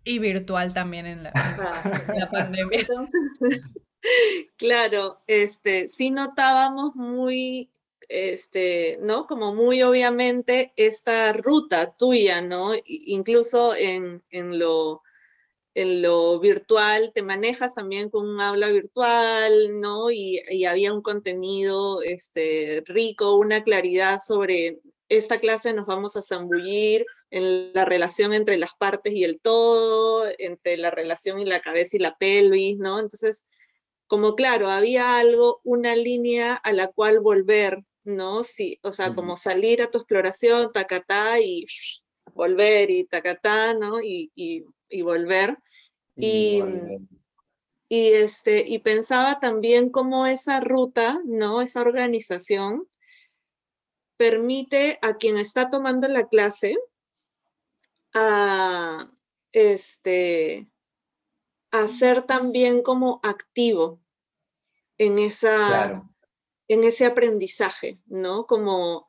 [0.04, 2.30] y virtual también en la, ah.
[2.32, 2.80] pandemia.
[2.80, 3.22] Entonces,
[4.58, 7.72] claro, este, sí notábamos muy
[8.10, 9.26] este, ¿no?
[9.26, 12.74] Como muy obviamente esta ruta tuya, ¿no?
[12.86, 15.02] Incluso en, en, lo,
[15.76, 20.12] en lo virtual, te manejas también con un aula virtual, ¿no?
[20.12, 26.22] Y, y, había un contenido este, rico, una claridad sobre esta clase nos vamos a
[26.22, 31.60] zambullir en la relación entre las partes y el todo, entre la relación y la
[31.60, 33.00] cabeza y la pelvis, ¿no?
[33.00, 33.46] Entonces,
[34.08, 38.44] como claro, había algo, una línea a la cual volver, ¿no?
[38.44, 41.66] Sí, o sea, como salir a tu exploración, tacatá, y
[42.34, 44.02] volver, y tacatá, ¿no?
[44.02, 44.66] Y, y,
[45.02, 45.58] volver.
[46.16, 46.62] Y,
[47.90, 51.62] y, este, y pensaba también cómo esa ruta, ¿no?
[51.62, 52.88] Esa organización
[54.18, 56.78] permite a quien está tomando la clase
[58.14, 59.08] a,
[59.52, 60.70] este,
[61.72, 64.00] a ser también como activo
[64.98, 66.08] en esa,
[66.68, 68.46] en ese aprendizaje, ¿no?
[68.46, 69.08] Como,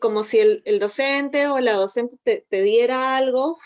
[0.00, 3.58] como si el, docente o la docente te, diera algo,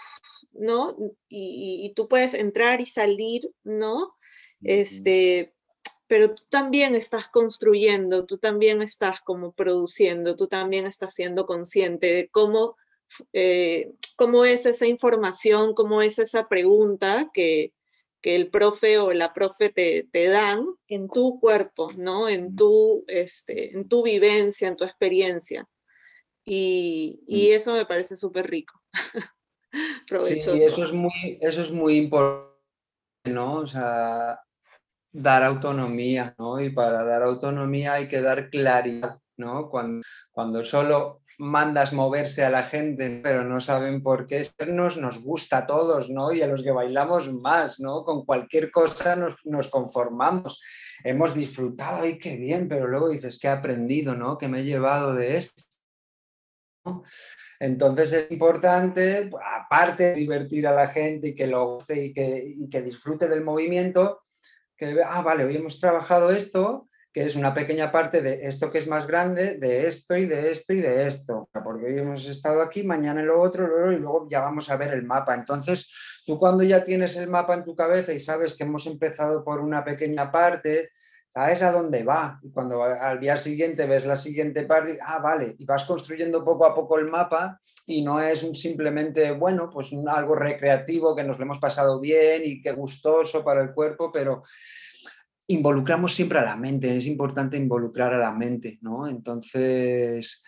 [0.53, 0.97] ¿no?
[1.29, 4.15] Y, tú puedes entrar y salir, ¿no?
[4.63, 5.55] Este,
[6.07, 12.13] pero tú también estás construyendo, tú también estás como produciendo, tú también estás siendo consciente
[12.13, 12.77] de cómo,
[13.33, 17.73] eh, cómo es esa información, cómo es esa pregunta que,
[18.21, 22.29] que el profe o la profe te, te, dan en tu cuerpo, ¿no?
[22.29, 25.69] En tu, este, en tu vivencia, en tu experiencia.
[26.45, 27.53] Y, y mm.
[27.55, 28.81] eso me parece súper rico.
[30.09, 30.57] Provechoso.
[30.57, 32.53] Sí, eso es muy, eso es muy importante,
[33.27, 33.57] ¿no?
[33.57, 34.41] O sea,
[35.13, 36.61] dar autonomía, ¿no?
[36.61, 39.69] Y para dar autonomía hay que dar claridad, ¿no?
[39.69, 44.47] Cuando, cuando solo mandas moverse a la gente, pero no saben por qué.
[44.69, 46.33] Nos, nos gusta a todos, ¿no?
[46.33, 48.05] Y a los que bailamos más, ¿no?
[48.05, 50.63] Con cualquier cosa nos, nos conformamos.
[51.05, 54.39] Hemos disfrutado, y qué bien, pero luego dices, ¿qué he aprendido, ¿no?
[54.39, 55.63] ¿Qué me he llevado de esto?
[57.63, 62.83] Entonces es importante, aparte de divertir a la gente y que lo goce y que,
[62.83, 64.23] disfrute del movimiento,
[64.77, 68.79] que, ah, vale, hoy hemos trabajado esto, que es una pequeña parte de esto que
[68.79, 72.63] es más grande, de esto y de esto y de esto, porque hoy hemos estado
[72.63, 75.33] aquí, mañana lo otro, y luego ya vamos a ver el mapa.
[75.33, 75.89] Entonces,
[76.27, 79.61] tú cuando ya tienes el mapa en tu cabeza y sabes que hemos empezado por
[79.61, 80.91] una pequeña parte,
[81.33, 82.39] sabes a dónde va.
[82.43, 86.67] Y cuando al día siguiente ves la siguiente parte, ah, vale, y vas construyendo poco
[86.67, 91.45] a poco el mapa y no es simplemente, bueno, pues algo recreativo que nos lo
[91.45, 94.43] hemos pasado bien y que gustoso para el cuerpo, pero
[95.49, 99.07] involucramos siempre a la mente, es importante involucrar a la mente, ¿no?
[99.07, 100.43] Entonces,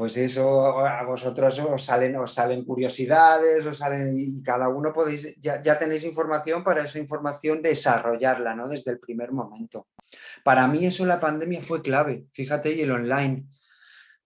[0.00, 5.38] pues eso a vosotros os salen, os salen curiosidades, os salen y cada uno podéis,
[5.38, 8.66] ya, ya, tenéis información para esa información desarrollarla, ¿no?
[8.66, 9.88] Desde el primer momento.
[10.42, 13.44] Para mí eso la pandemia fue clave, fíjate, y el online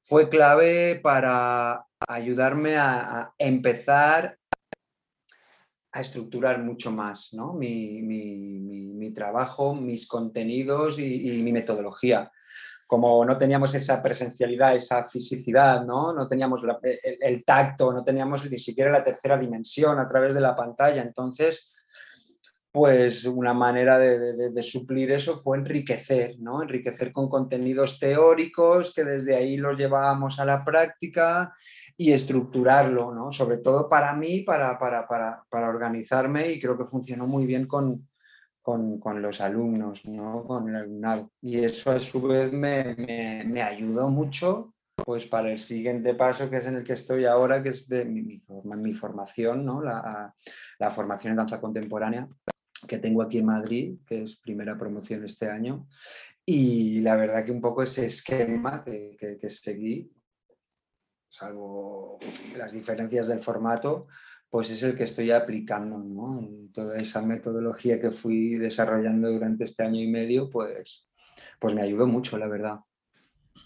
[0.01, 4.39] fue clave para ayudarme a empezar
[5.95, 7.53] a estructurar mucho más ¿no?
[7.53, 12.33] mi, trabajo, mis contenidos y, mi metodología.
[12.87, 18.59] Como no teníamos esa presencialidad, esa fisicidad, no, no teníamos el, tacto, no teníamos ni
[18.59, 21.03] siquiera la tercera dimensión a través de la pantalla.
[21.03, 21.73] Entonces,
[22.71, 26.63] pues una manera de, suplir eso fue enriquecer, ¿no?
[26.63, 31.55] Enriquecer con contenidos teóricos que desde ahí los llevábamos a la práctica
[31.97, 33.31] y estructurarlo, ¿no?
[33.31, 37.67] Sobre todo para mí, para, para, para, para organizarme y creo que funcionó muy bien
[37.67, 38.09] con,
[38.65, 40.43] con, con, los alumnos, ¿no?
[40.45, 41.31] Con el alumnado.
[41.43, 44.75] Y eso a su vez me, me, me, ayudó mucho
[45.05, 48.07] pues para el siguiente paso que es en el que estoy ahora, que es de
[48.07, 48.43] mi,
[48.77, 49.83] mi, formación, ¿no?
[49.83, 50.35] La,
[50.79, 52.27] la, formación en danza contemporánea
[52.89, 55.87] que tengo aquí en Madrid, que es primera promoción este año.
[56.47, 60.11] Y la verdad que un poco ese esquema que, que, que seguí
[61.29, 62.19] salvo
[62.57, 64.07] las diferencias del formato,
[64.55, 66.49] pues es el que estoy aplicando, ¿no?
[66.73, 71.09] toda esa metodología que fui desarrollando durante este año y medio, pues,
[71.59, 72.77] pues me ayudó mucho, la verdad.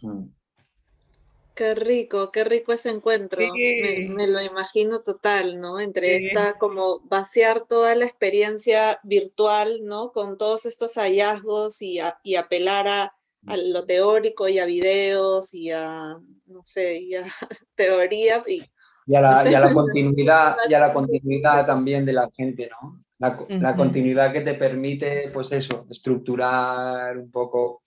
[0.01, 0.31] Mm.
[1.55, 3.39] Qué rico, qué rico ese encuentro.
[3.39, 5.79] Me, lo imagino total, ¿no?
[5.79, 10.11] Entre esta, como vaciar toda la experiencia virtual, ¿no?
[10.13, 13.13] Con todos estos hallazgos y, y apelar a,
[13.47, 17.27] a lo teórico y a videos y a, no sé, y a
[17.75, 18.43] teoría.
[18.49, 18.63] Y,
[19.09, 23.03] y a la, continuidad, y a la continuidad también de la gente, ¿no?
[23.19, 27.83] La, continuidad que te permite, pues eso, estructurar un poco,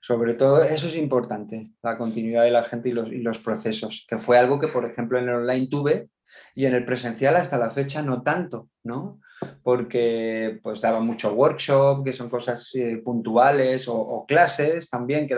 [0.00, 4.06] sobre todo, eso es importante, la continuidad de la gente y los, y los procesos,
[4.08, 6.08] que fue algo que, por ejemplo, en el online tuve
[6.54, 9.20] y en el presencial hasta la fecha no tanto, ¿no?
[9.62, 15.36] Porque pues daba mucho workshop, que son cosas eh, puntuales, o, clases también, que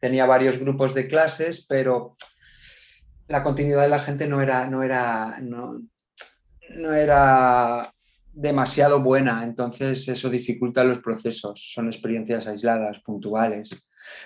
[0.00, 2.14] tenía varios grupos de clases, pero
[3.28, 5.80] la continuidad de la gente no era, no era, no,
[6.70, 7.88] no era
[8.32, 13.84] demasiado buena, entonces eso dificulta los procesos, son experiencias aisladas, puntuales.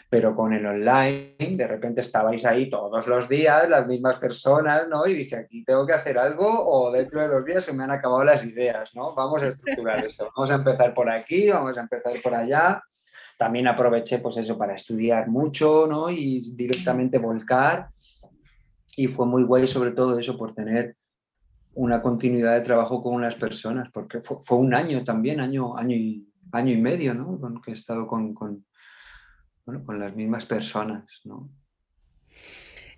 [0.08, 5.06] Pero con el online, de repente estabais ahí todos los días, las mismas personas, ¿no?
[5.06, 7.90] Y dije, aquí tengo que hacer algo o dentro de dos días se me han
[7.90, 9.14] acabado las ideas, ¿no?
[9.14, 12.80] Vamos a estructurar esto, vamos a empezar por aquí, vamos a empezar por allá.
[13.36, 16.10] También aproveché pues eso para estudiar mucho, ¿no?
[16.10, 17.88] Y directamente volcar.
[18.96, 20.96] Y fue muy guay sobre todo eso por tener
[21.74, 26.28] una continuidad de trabajo con unas personas, porque fue, un año también, año, año, y,
[26.52, 27.40] año y medio, ¿no?
[27.40, 28.66] Con, que he estado con, con,
[29.64, 31.50] con las mismas personas, ¿no?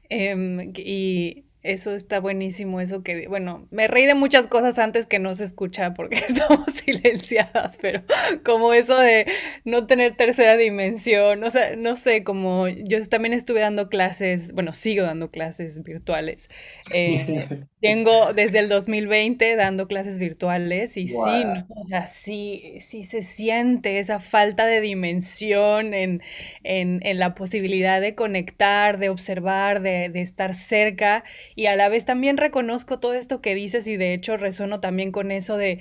[0.09, 5.18] Em, y eso está buenísimo, eso que, bueno, me reí de muchas cosas antes que
[5.18, 8.03] no se escucha porque estamos silenciadas, pero
[8.44, 9.27] como eso de
[9.64, 14.74] no tener tercera dimensión, o sea, no sé, como yo también estuve dando clases, bueno,
[14.74, 16.48] sigo dando clases virtuales.
[16.92, 17.48] Eh,
[17.81, 21.16] tengo desde el 2020 dando clases virtuales y sí,
[21.68, 26.22] o sea, sí, sí se siente esa falta de dimensión en,
[26.62, 31.24] en, en la posibilidad de conectar, de observar, de, de estar cerca
[31.55, 35.12] y a la vez también reconozco todo esto que dices y de hecho resono también
[35.12, 35.81] con eso de,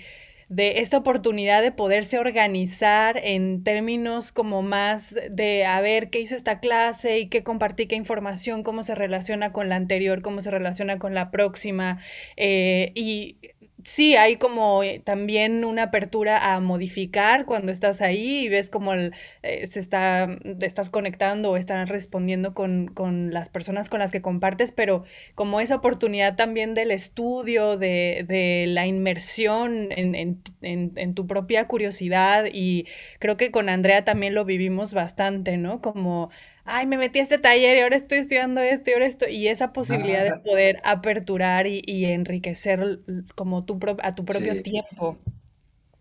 [0.50, 6.36] de esta oportunidad de poderse organizar en términos como más de a ver qué hice
[6.36, 10.52] esta clase y qué compartí, qué información, cómo se relaciona con la anterior, cómo se
[10.52, 12.00] relaciona con la próxima.
[12.38, 13.38] Eh, y
[13.84, 18.94] sí, hay como eh, también una apertura a modificar cuando estás ahí y ves cómo
[18.94, 24.22] eh, se está, estás conectando o están respondiendo con, con, las personas con las que
[24.22, 25.04] compartes, pero
[25.36, 31.68] como esa oportunidad también del estudio, de, de la inmersión en, en, en, tu propia
[31.68, 32.88] curiosidad y
[33.20, 35.82] creo que con Andrea también lo vivimos bastante, ¿no?
[35.82, 36.30] Como
[36.66, 39.48] ay, me metí a este taller y ahora estoy estudiando esto y ahora esto, y
[39.48, 43.00] esa posibilidad de poder aperturar y, enriquecer
[43.36, 45.18] como tu a tu propio tiempo.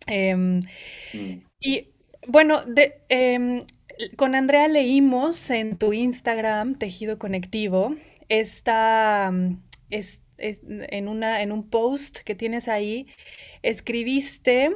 [0.07, 0.61] Em,
[1.13, 1.43] mm.
[1.61, 1.89] Y
[2.27, 2.63] bueno,
[3.09, 3.61] em,
[4.17, 7.95] con Andrea leímos en tu Instagram, Tejido Conectivo,
[8.29, 9.33] esta,
[9.91, 13.07] es, en, una, en un post que tienes ahí,
[13.63, 14.73] escribiste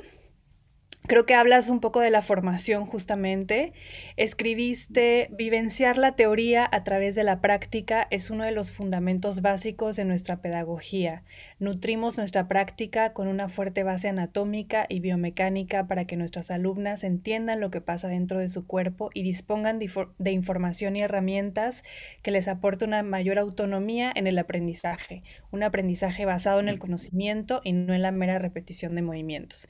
[1.07, 3.73] Creo que hablas un poco de la formación justamente.
[4.17, 9.95] Escribiste, vivenciar la teoría a través de la práctica es uno de los fundamentos básicos
[9.95, 11.23] de nuestra pedagogía.
[11.61, 17.61] Nutrimos nuestra práctica con una fuerte base anatómica y biomecánica para que nuestras alumnas entiendan
[17.61, 21.85] lo que pasa dentro de su cuerpo y dispongan de, información y herramientas
[22.23, 27.61] que les aporte una mayor autonomía en el aprendizaje, un aprendizaje basado en el conocimiento
[27.63, 29.69] y no en la mera repetición de movimientos.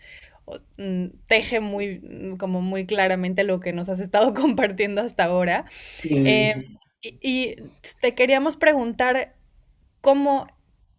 [0.78, 5.66] Mm, teje muy, mm, como muy claramente lo que nos has estado compartiendo hasta ahora.
[6.04, 6.66] Eh,
[7.02, 7.56] y,
[8.00, 9.34] te queríamos preguntar
[10.00, 10.46] cómo,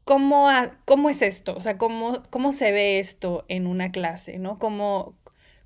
[0.04, 0.50] cómo,
[0.86, 4.60] cómo es esto, o sea, cómo, cómo se ve esto en una clase, ¿no?
[4.60, 5.18] ¿Cómo,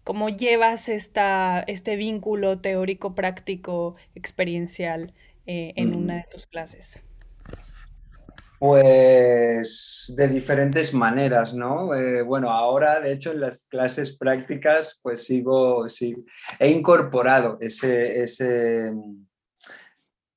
[0.03, 5.13] cómo llevas esta, este vínculo teórico, práctico, experiencial
[5.47, 7.03] eh, en una de tus clases?
[8.61, 11.95] Pues de diferentes maneras, ¿no?
[11.95, 16.15] Eh, bueno, ahora, de hecho, en las clases prácticas, pues sigo, sí,
[16.59, 18.93] he incorporado ese, ese,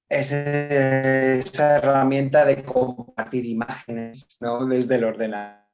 [0.09, 4.65] esa herramienta de compartir imágenes, ¿no?
[4.65, 5.67] Desde el ordenador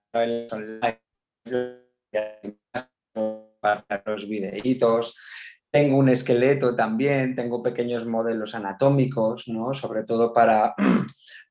[0.51, 0.99] online,
[3.61, 5.17] para los videitos.
[5.71, 9.73] Tengo un esqueleto también, tengo pequeños modelos anatómicos, ¿no?
[9.73, 10.75] Sobre todo para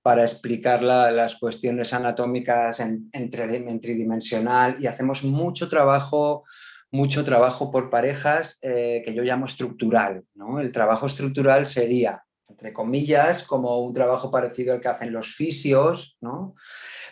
[0.01, 6.45] para explicar las cuestiones anatómicas en, tridimensional y hacemos mucho trabajo,
[6.91, 10.23] mucho trabajo por parejas eh, que yo llamo estructural.
[10.35, 10.59] ¿no?
[10.59, 16.17] El trabajo estructural sería, entre comillas, como un trabajo parecido al que hacen los fisios,
[16.21, 16.55] ¿no?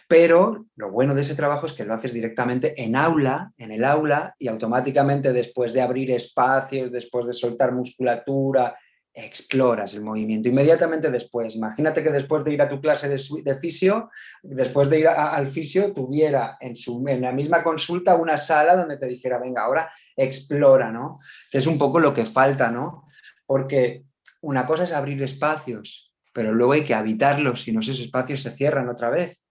[0.07, 3.83] pero lo bueno de ese trabajo es que lo haces directamente en aula, en el
[3.83, 8.77] aula, y automáticamente después de abrir espacios, después de soltar musculatura,
[9.19, 10.47] exploras el movimiento.
[10.47, 14.11] Inmediatamente después, imagínate que después de ir a tu clase de, fisio,
[14.43, 18.97] después de ir al fisio, tuviera en, su, en la misma consulta una sala donde
[18.97, 21.19] te dijera, venga, ahora explora, ¿no?
[21.51, 23.07] Que es un poco lo que falta, ¿no?
[23.47, 24.03] porque
[24.41, 28.51] una cosa es abrir espacios, pero luego hay que habitarlos, si no esos espacios se
[28.51, 29.43] cierran otra vez.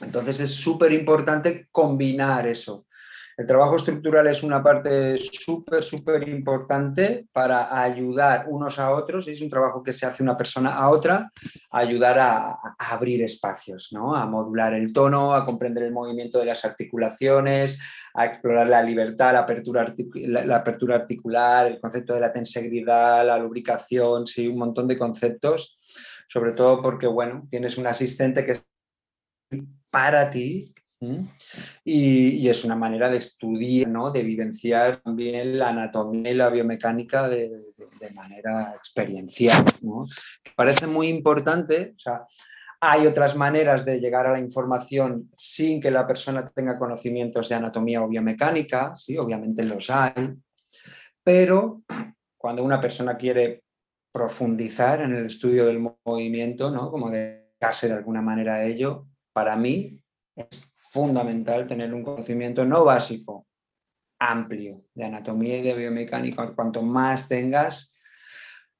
[0.00, 2.86] Entonces es súper importante combinar eso.
[3.36, 9.26] El trabajo estructural es una parte súper, súper importante para ayudar unos a otros.
[9.28, 11.30] Es un trabajo que se hace una persona a otra,
[11.70, 14.14] ayudar a, abrir espacios, ¿no?
[14.14, 17.80] a modular el tono, a comprender el movimiento de las articulaciones,
[18.14, 23.38] a explorar la libertad, la apertura, la, apertura articular, el concepto de la tensegridad, la
[23.38, 25.78] lubricación, sí, un montón de conceptos,
[26.28, 28.58] sobre todo porque, bueno, tienes un asistente que
[29.90, 30.71] para ti,
[31.84, 34.10] y, es una manera de estudiar, ¿no?
[34.10, 37.50] de vivenciar también la anatomía y la biomecánica de,
[38.14, 39.64] manera experiencial.
[39.82, 40.06] ¿no?
[40.56, 42.26] Parece muy importante, o sea,
[42.80, 47.54] hay otras maneras de llegar a la información sin que la persona tenga conocimientos de
[47.54, 50.34] anatomía o biomecánica, sí, obviamente los hay,
[51.22, 51.82] pero
[52.36, 53.62] cuando una persona quiere
[54.10, 56.90] profundizar en el estudio del movimiento, ¿no?
[56.90, 60.02] como dedicarse de alguna manera ello, para mí
[60.36, 63.46] es fundamental tener un conocimiento no básico,
[64.18, 66.54] amplio de anatomía y de biomecánica.
[66.54, 67.94] Cuanto más tengas,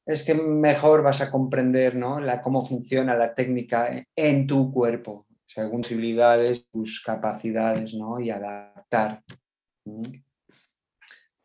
[0.04, 2.20] es que mejor vas a comprender ¿no?
[2.20, 8.20] la, cómo funciona la técnica en tu cuerpo, según posibilidades, tus capacidades ¿no?
[8.20, 9.22] y adaptar.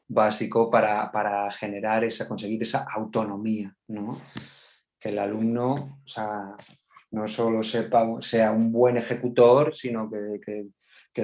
[0.10, 4.20] Básico para, para, generar esa, conseguir esa autonomía, ¿no?
[5.00, 6.02] que el alumno,
[7.12, 10.68] no solo sepa, sea un buen ejecutor, sino que,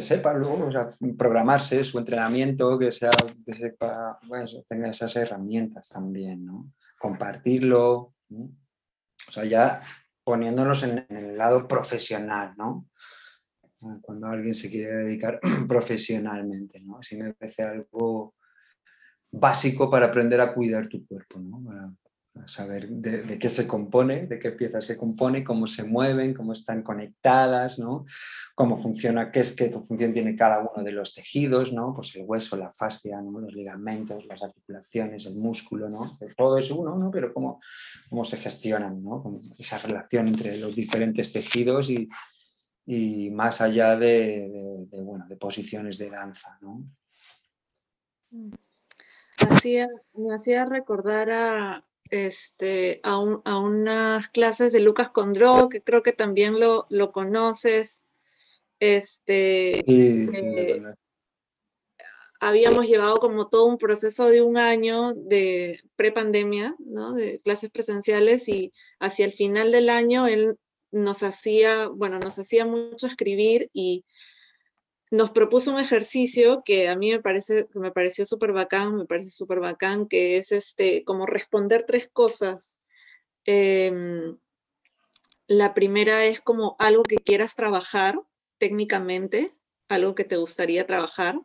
[0.01, 0.69] sepa luego
[1.17, 3.11] programarse su entrenamiento, que, sea,
[3.45, 4.19] que sepa,
[4.67, 6.71] tenga esas herramientas también, ¿no?
[7.03, 9.81] compartirlo, o sea, ya
[10.23, 12.87] poniéndonos en, el lado profesional, ¿no?
[14.01, 16.99] Cuando alguien se quiere dedicar profesionalmente, ¿no?
[16.99, 18.35] Así me parece algo
[19.29, 21.61] básico para aprender a cuidar tu cuerpo, ¿no?
[22.47, 26.81] Saber de, qué se compone, de qué piezas se compone, cómo se mueven, cómo están
[26.81, 28.05] conectadas, ¿no?
[28.55, 31.93] cómo funciona, qué es qué función tiene cada uno de los tejidos, ¿no?
[31.93, 36.09] pues el hueso, la fascia, los ligamentos, las articulaciones, el músculo, ¿no?
[36.35, 37.11] todo es uno, ¿no?
[37.11, 37.61] pero cómo,
[38.09, 39.41] cómo se gestionan, ¿no?
[39.59, 42.09] esa relación entre los diferentes tejidos y,
[42.85, 46.57] y más allá de, de, bueno, de posiciones de danza.
[46.61, 46.83] ¿no?
[49.37, 56.13] Hacía, me hacía recordar a, este, a, unas clases de Lucas Condró, que creo que
[56.13, 58.03] también lo, conoces.
[58.79, 60.81] Este, eh,
[62.39, 67.13] habíamos llevado como todo un proceso de un año de prepandemia, ¿no?
[67.13, 70.59] de clases presenciales y hacia el final del año él
[70.91, 74.05] nos hacía, bueno, nos hacía mucho escribir y
[75.13, 79.29] nos propuso un ejercicio que a mí me, parece, me pareció súper bacán, me parece
[79.29, 82.79] súper bacán, que es este, como responder tres cosas.
[83.45, 84.39] Em,
[85.45, 88.19] la primera es como algo que quieras trabajar
[88.57, 89.55] técnicamente,
[89.87, 91.39] algo que te gustaría trabajar.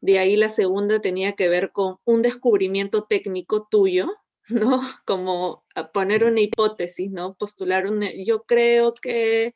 [0.00, 4.08] De ahí la segunda tenía que ver con un descubrimiento técnico tuyo,
[4.48, 4.80] ¿no?
[5.04, 7.34] Como poner una hipótesis, ¿no?
[7.34, 9.54] Postular un, yo creo que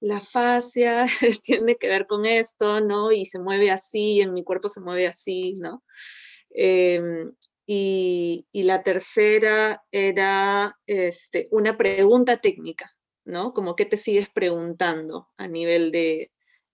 [0.00, 1.06] la fascia
[1.42, 3.12] tiene que ver con esto, ¿no?
[3.12, 5.84] Y se mueve así, en mi cuerpo se mueve así, ¿no?
[6.50, 7.30] Em,
[7.66, 12.90] y, la tercera era este, una pregunta técnica,
[13.24, 13.52] ¿no?
[13.54, 16.32] Como qué te sigues preguntando a nivel de...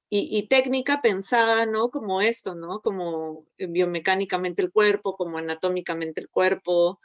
[0.09, 1.91] Y, técnica pensada, ¿no?
[1.91, 2.81] Como esto, ¿no?
[2.81, 7.01] Como biomecánicamente el cuerpo, como anatómicamente el cuerpo.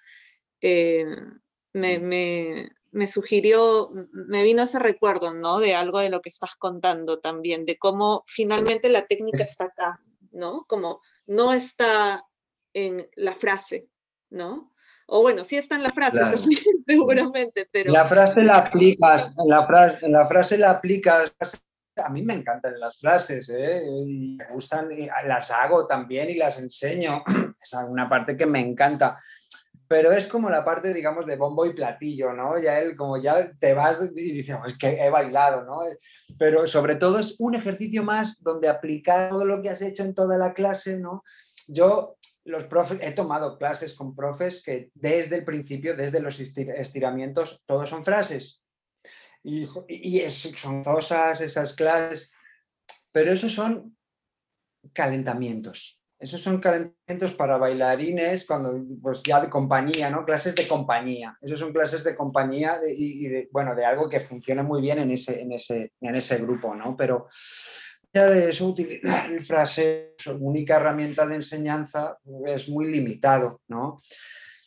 [0.61, 1.41] Em,
[1.73, 2.69] me, me
[3.07, 5.59] sugirió, me vino ese recuerdo, ¿no?
[5.59, 9.99] De algo de lo que estás contando también, de cómo finalmente la técnica está acá,
[10.31, 10.65] ¿no?
[10.67, 12.25] Como no está
[12.73, 13.87] en la frase,
[14.29, 14.73] ¿no?
[15.07, 16.19] O bueno, sí está en la frase
[16.87, 17.91] seguramente, pero...
[17.91, 21.33] La frase la aplicas, en la en la frase la aplicas,
[21.97, 23.81] a mí me encantan las frases, ¿eh?
[23.85, 24.89] y me gustan,
[25.25, 27.23] las hago también y las enseño,
[27.61, 29.17] es una parte que me encanta
[29.91, 32.57] pero es como la parte, digamos, de bombo y platillo, ¿no?
[32.57, 35.81] Ya él, como ya te vas y dices, es que he bailado, ¿no?
[36.39, 40.15] Pero sobre todo es un ejercicio más donde aplicar todo lo que has hecho en
[40.15, 41.25] toda la clase, ¿no?
[41.67, 42.15] Yo
[42.45, 47.89] los profes, he tomado clases con profes que desde el principio, desde los estiramientos, todos
[47.89, 48.63] son frases.
[49.43, 52.31] Y, y son cosas esas clases,
[53.11, 53.97] pero esos son
[54.93, 56.00] calentamientos.
[56.21, 60.23] Esos son calentamientos para bailarines cuando, pues ya de compañía, ¿no?
[60.23, 61.35] Clases de compañía.
[61.41, 65.09] Esos son clases de compañía y, de, bueno, de algo que funciona muy bien en
[65.11, 66.95] ese, en ese, en ese grupo, ¿no?
[66.95, 67.27] Pero
[68.13, 73.99] ya de eso utilizar el frase, su única herramienta de enseñanza es muy limitado, ¿no?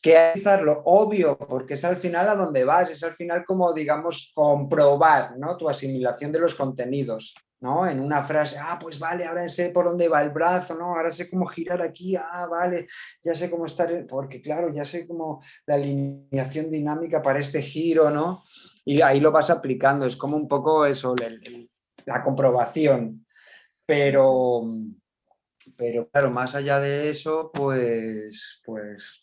[0.05, 4.33] que analizarlo, obvio, porque es al final a donde vas, es al final como, digamos,
[4.35, 5.57] comprobar ¿no?
[5.57, 7.35] tu asimilación de los contenidos.
[7.61, 7.87] ¿No?
[7.87, 10.95] En una frase, ah, pues vale, ahora sé por dónde va el brazo, ¿no?
[10.95, 12.87] Ahora sé cómo girar aquí, ah, vale,
[13.23, 18.11] ya sé cómo estar, porque claro, ya sé cómo la alineación dinámica para este giro,
[18.11, 18.45] ¿no?
[18.85, 21.15] Y ahí lo vas aplicando, es como un poco eso,
[22.05, 23.27] la comprobación.
[23.87, 24.63] Pero,
[25.77, 29.23] pero claro, más allá de eso, pues, pues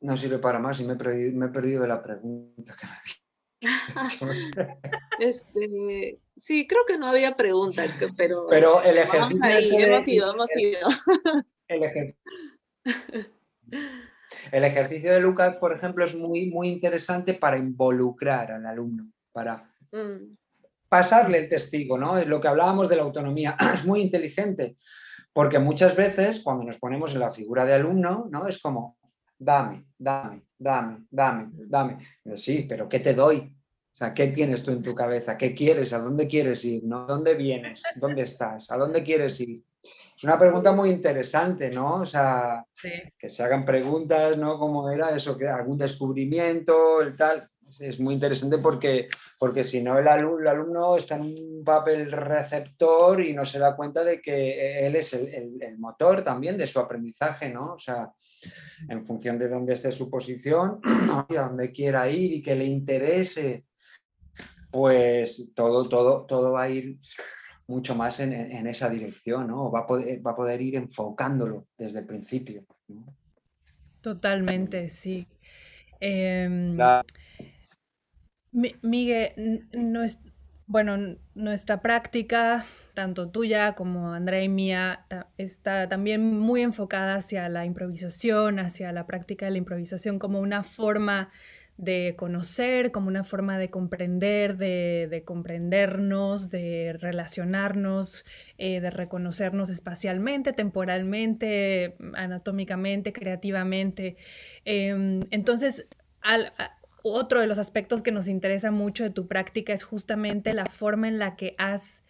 [0.00, 2.86] no sirve para más y me he perdido, me he perdido de la pregunta que
[2.86, 3.21] me había
[5.20, 7.84] este, sí, creo que no había pregunta,
[8.16, 10.88] pero, pero el ejercicio hemos ido, hemos ido.
[11.68, 12.14] El,
[14.52, 19.72] el, ejercicio de Lucas, por ejemplo, es muy, muy interesante para involucrar al alumno, para
[19.90, 20.36] mm.
[20.90, 22.18] pasarle el testigo, ¿no?
[22.18, 24.76] Es lo que hablábamos de la autonomía, es muy inteligente,
[25.32, 28.46] porque muchas veces cuando nos ponemos en la figura de alumno, ¿no?
[28.46, 28.98] Es como,
[29.38, 31.98] dame, dame, dame, dame, dame.
[32.34, 33.38] Sí, pero ¿qué te doy?
[33.38, 35.36] O sea, ¿qué tienes tú en tu cabeza?
[35.36, 35.92] ¿Qué quieres?
[35.92, 36.82] ¿A dónde quieres ir?
[36.84, 37.06] ¿No?
[37.06, 37.82] ¿Dónde vienes?
[37.96, 38.70] ¿Dónde estás?
[38.70, 39.62] ¿A dónde quieres ir?
[40.16, 41.96] Es una pregunta muy interesante, ¿no?
[41.96, 42.64] O sea,
[43.18, 44.58] que se hagan preguntas, ¿no?
[44.58, 45.36] ¿Cómo era eso?
[45.36, 47.02] que ¿Algún descubrimiento?
[47.02, 47.48] El tal.
[47.80, 49.08] Es muy interesante porque,
[49.38, 54.04] porque si no, el alumno, está en un papel receptor y no se da cuenta
[54.04, 57.74] de que él es el, el motor también de su aprendizaje, ¿no?
[57.74, 58.12] O sea,
[58.88, 60.80] en función de dónde esté su posición
[61.30, 63.64] y a dónde quiera ir y que le interese,
[64.70, 66.98] pues todo, todo, todo va a ir
[67.66, 68.32] mucho más en,
[68.66, 69.70] esa dirección, ¿no?
[69.70, 72.64] Va a, poder, va a poder ir enfocándolo desde el principio.
[74.00, 75.26] Totalmente, sí.
[78.52, 79.66] Miguel,
[80.66, 87.66] bueno, nuestra práctica, tanto tuya como Andrea y mía, está también muy enfocada hacia la
[87.66, 91.30] improvisación, hacia la práctica de la improvisación como una forma
[91.76, 98.24] de conocer, como una forma de comprender, de, comprendernos, de relacionarnos,
[98.56, 104.16] eh, de reconocernos espacialmente, temporalmente, anatómicamente, creativamente.
[104.64, 105.88] Em, entonces,
[106.20, 106.52] al,
[107.02, 111.08] otro de los aspectos que nos interesa mucho de tu práctica es justamente la forma
[111.08, 112.02] en la que has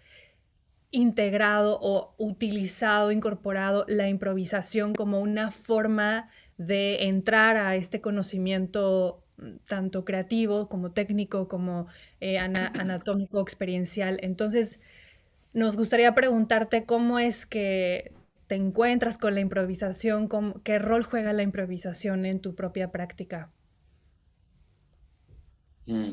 [0.91, 6.29] integrado o utilizado, incorporado la improvisación como una forma
[6.59, 11.87] de entrar a este conocimiento mm, tanto creativo como técnico, como
[12.21, 14.19] eh, anatómico, experiencial.
[14.23, 14.81] Entonces,
[15.55, 18.13] nos gustaría preguntarte cómo es que
[18.47, 20.29] te encuentras con la improvisación,
[20.63, 23.51] qué rol juega la improvisación en tu propia práctica.
[25.87, 26.13] Mm.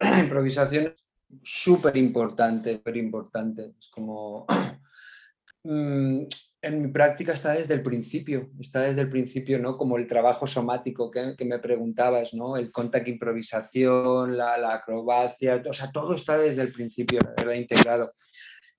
[0.20, 0.94] improvisación
[1.42, 3.74] súper importante, súper importante.
[3.78, 4.46] Es como...
[5.64, 6.22] Mm,
[6.62, 9.76] en mi práctica está desde el principio, está desde el principio, ¿no?
[9.76, 12.56] Como el trabajo somático que, me preguntabas, ¿no?
[12.56, 17.20] El contact improvisación, la, acrobacia, o sea, todo está desde el principio,
[17.54, 18.12] integrado.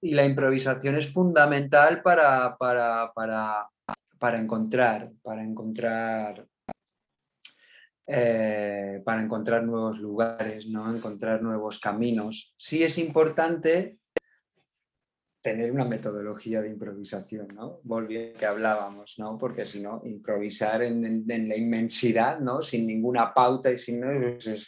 [0.01, 3.69] Y la improvisación es fundamental para, para, para,
[4.17, 6.47] para encontrar, para encontrar
[8.11, 10.91] eh, para encontrar nuevos lugares, ¿no?
[10.91, 12.55] encontrar nuevos caminos.
[12.57, 13.99] Sí es importante
[15.43, 17.79] tener una metodología de improvisación, ¿no?
[17.83, 19.37] Volviendo que hablábamos, ¿no?
[19.37, 22.63] Porque si no, improvisar en, la inmensidad, ¿no?
[22.63, 24.67] Sin ninguna pauta y sin pues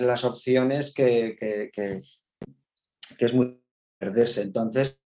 [0.00, 1.36] las opciones que,
[1.72, 2.00] que,
[3.18, 3.60] es muy
[3.98, 4.42] perderse.
[4.42, 5.00] Entonces,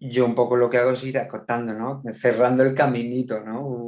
[0.00, 2.02] yo un poco lo que hago es ir acotando, ¿no?
[2.14, 3.87] Cerrando el caminito, ¿no?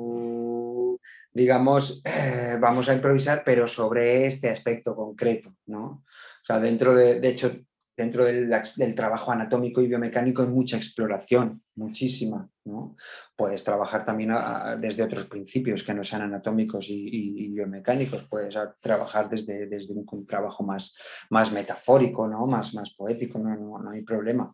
[1.32, 6.04] Digamos, eh, vamos a improvisar, pero sobre este aspecto concreto, ¿no?
[6.42, 7.52] O sea, dentro de, de hecho,
[8.00, 12.96] dentro del, trabajo anatómico y biomecánico hay mucha exploración, muchísima, ¿no?
[13.36, 14.32] Puedes trabajar también
[14.80, 20.64] desde otros principios que no sean anatómicos y, biomecánicos, puedes trabajar desde, desde un, trabajo
[20.64, 20.96] más,
[21.28, 22.46] más metafórico, ¿no?
[22.46, 24.50] Más, más poético, no, no, no hay problema.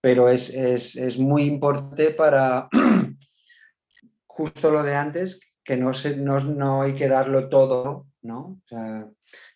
[0.00, 2.68] Pero es, es, es muy importante para
[4.26, 8.60] justo lo de antes, que no, se, no, hay que darlo todo, ¿no?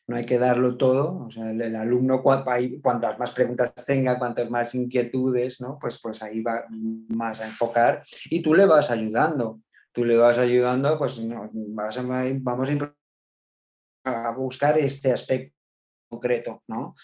[0.09, 1.26] no hay que darlo todo.
[1.26, 5.78] O sea, el, alumno, cuantas más preguntas tenga, cuantas más inquietudes, ¿no?
[5.78, 9.61] Pues, pues ahí va más a enfocar y tú le vas ayudando.
[9.92, 11.20] Tú le vas ayudando, pues
[12.40, 12.68] vamos
[14.04, 15.56] a, buscar este aspecto
[16.09, 16.94] concreto, ¿no?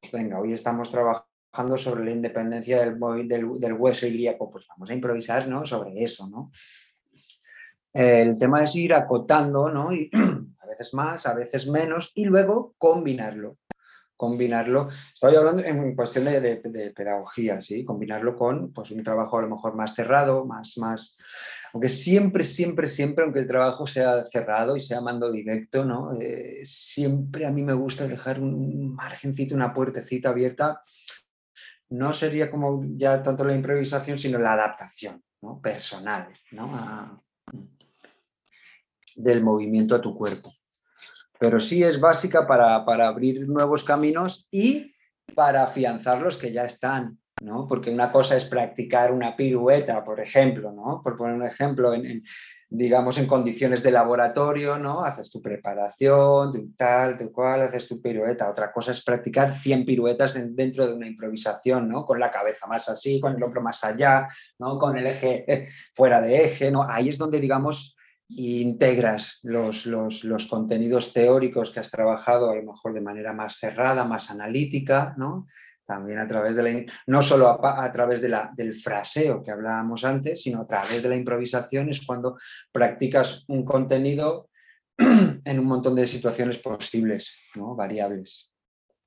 [0.00, 2.98] Pues venga, hoy estamos trabajando sobre la independencia del,
[3.28, 5.66] del, del hueso ilíaco, pues vamos a improvisar, ¿no?
[5.66, 6.50] Sobre eso, ¿no?
[7.92, 9.92] El tema es ir acotando, ¿no?
[9.92, 10.10] Y
[10.60, 13.58] a veces más, a veces menos, y luego combinarlo.
[14.16, 17.84] combinarlo, estoy hablando en cuestión de, pedagogía, ¿sí?
[17.84, 21.16] combinarlo con pues, un trabajo a lo mejor más cerrado, más, más,
[21.72, 26.12] aunque siempre, siempre, siempre, aunque el trabajo sea cerrado y sea mando directo, ¿no?
[26.20, 30.80] Eh, siempre a mí me gusta dejar un margencito, una puertecita abierta.
[31.90, 35.60] No sería como ya tanto la improvisación, sino la adaptación ¿no?
[35.60, 36.68] personal ¿no?
[39.22, 40.50] Del movimiento a tu cuerpo
[41.38, 44.94] pero sí es básica para, abrir nuevos caminos y
[45.34, 47.66] para afianzar los que ya están, ¿no?
[47.68, 51.00] Porque una cosa es practicar una pirueta, por ejemplo, ¿no?
[51.02, 51.92] Por poner un ejemplo,
[52.68, 55.04] digamos, en condiciones de laboratorio, ¿no?
[55.04, 58.50] Haces tu preparación, tu tal, tu cual, haces tu pirueta.
[58.50, 62.04] Otra cosa es practicar 100 piruetas dentro de una improvisación, ¿no?
[62.04, 64.26] Con la cabeza más así, con el hombro más allá,
[64.58, 64.76] ¿no?
[64.78, 66.82] Con el eje eh, fuera de eje, ¿no?
[66.82, 67.97] Ahí es donde, digamos,
[68.28, 74.04] integras los, los, contenidos teóricos que has trabajado a lo mejor de manera más cerrada,
[74.04, 75.46] más analítica, ¿no?
[75.86, 80.04] También a través de la, no solo a, través de la, del fraseo que hablábamos
[80.04, 82.36] antes, sino a través de la improvisación es cuando
[82.70, 84.50] practicas un contenido
[84.98, 87.74] en un montón de situaciones posibles, ¿no?
[87.74, 88.54] variables.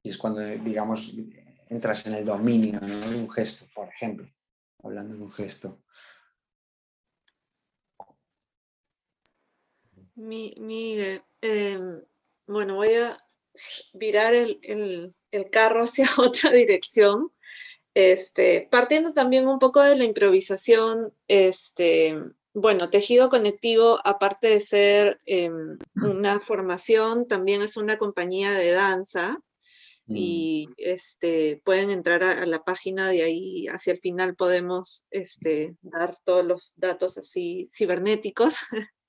[0.02, 1.16] Y es cuando, digamos,
[1.70, 4.28] entras en el dominio de un gesto, por ejemplo,
[4.84, 5.84] hablando de un gesto.
[10.22, 10.54] Mi,
[11.42, 12.02] em,
[12.46, 13.18] bueno, voy a
[13.94, 15.16] virar el,
[15.52, 17.32] carro hacia otra dirección.
[17.94, 22.16] Este, partiendo también un poco de la improvisación, este,
[22.54, 29.40] bueno, tejido conectivo, aparte de ser em, una formación, también es una compañía de danza
[30.08, 30.74] y mm.
[30.78, 36.46] este, pueden entrar a, la página de ahí, hacia el final podemos este, dar todos
[36.46, 38.60] los datos así cibernéticos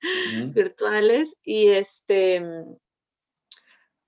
[0.52, 2.42] virtuales y este,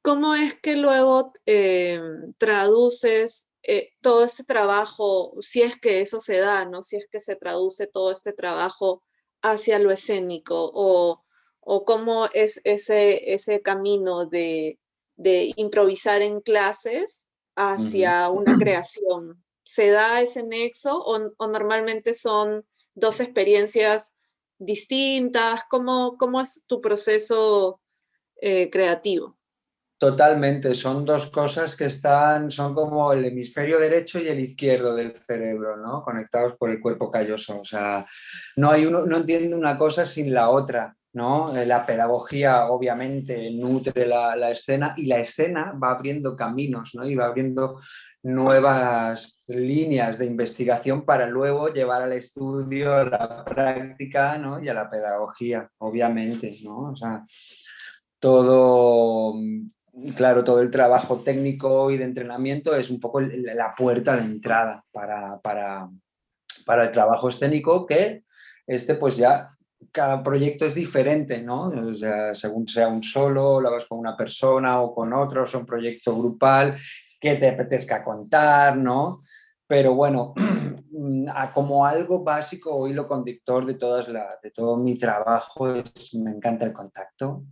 [0.03, 2.01] ¿cómo es que luego eh,
[2.39, 6.83] traduces eh, todo este trabajo, si es que eso se da, ¿no?
[6.83, 9.03] Si es que se traduce todo este trabajo
[9.41, 11.25] hacia lo escénico o,
[11.61, 14.79] o cómo es ese, ese camino de,
[15.17, 17.27] de improvisar en clases
[17.57, 19.43] hacia una creación.
[19.63, 24.15] ¿Se da ese nexo o, o normalmente son dos experiencias
[24.65, 25.63] distintas?
[25.69, 27.81] ¿Cómo, cómo es tu proceso
[28.41, 29.37] eh, creativo?
[29.97, 35.15] Totalmente, son dos cosas que están, son como el hemisferio derecho y el izquierdo del
[35.17, 36.03] cerebro, ¿no?
[36.03, 37.61] Conectados por el cuerpo calloso.
[37.61, 38.05] O sea,
[38.57, 41.57] no hay uno, no entiende una cosa sin la otra, ¿no?
[41.57, 47.07] Eh, la pedagogía obviamente nutre la, la, escena y la escena va abriendo caminos, ¿no?
[47.07, 47.81] Y va abriendo
[48.25, 54.63] nuevas líneas de investigación para luego llevar al estudio, a la práctica ¿no?
[54.63, 56.57] y a la pedagogía, obviamente.
[56.65, 56.93] ¿no?
[56.93, 57.25] O sea,
[58.19, 59.35] todo,
[60.17, 64.83] claro, todo el trabajo técnico y de entrenamiento es un poco la puerta de entrada
[64.91, 65.89] para, para,
[66.65, 68.25] para el trabajo escénico que
[68.67, 69.49] este pues ya
[69.93, 71.65] cada proyecto es diferente, ¿no?
[71.69, 75.67] O sea, según sea un solo, lo hagas con una persona o con otro, un
[75.67, 76.75] proyecto grupal,
[77.25, 79.23] que te apetezca contar, ¿no?
[79.67, 80.35] Pero bueno,
[81.55, 85.73] como algo básico o hilo conductor de, todas la, de todo mi trabajo,
[86.19, 87.45] me encanta el contacto.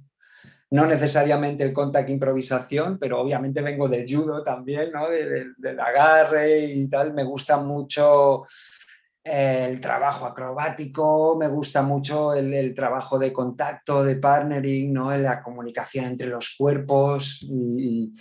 [0.73, 5.09] No necesariamente el contacto improvisación, pero obviamente vengo del judo también, ¿no?
[5.09, 7.15] del agarre y tal.
[7.15, 8.45] Me gusta mucho
[9.25, 15.17] el trabajo acrobático, me gusta mucho el, trabajo de contacto, de partnering, ¿no?
[15.17, 18.13] la comunicación entre los cuerpos y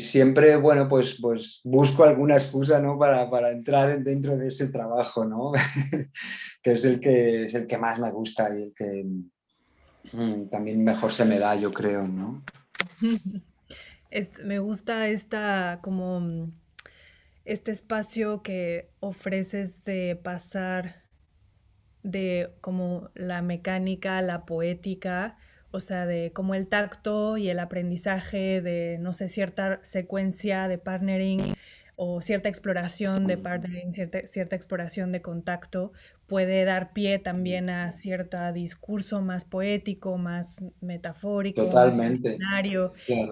[0.00, 2.98] siempre, bueno, pues, pues busco alguna excusa ¿no?
[2.98, 5.52] para, para entrar dentro de ese trabajo, ¿no?
[6.62, 9.06] que, es el que es el que más me gusta y el que
[10.12, 12.42] mm, también mejor se me da, yo creo, ¿no?
[14.44, 16.50] me gusta esta como
[17.44, 21.04] este espacio que ofreces de pasar
[22.02, 25.36] de como la mecánica, la poética,
[25.70, 30.78] o sea, de como el tacto y el aprendizaje de, no sé, cierta secuencia de
[30.78, 31.54] partnering
[32.00, 35.92] o cierta exploración de partnering, cierta, cierta exploración de contacto,
[36.28, 42.38] puede dar pie también a cierto discurso más poético, más metafórico, Totalmente.
[42.38, 42.64] más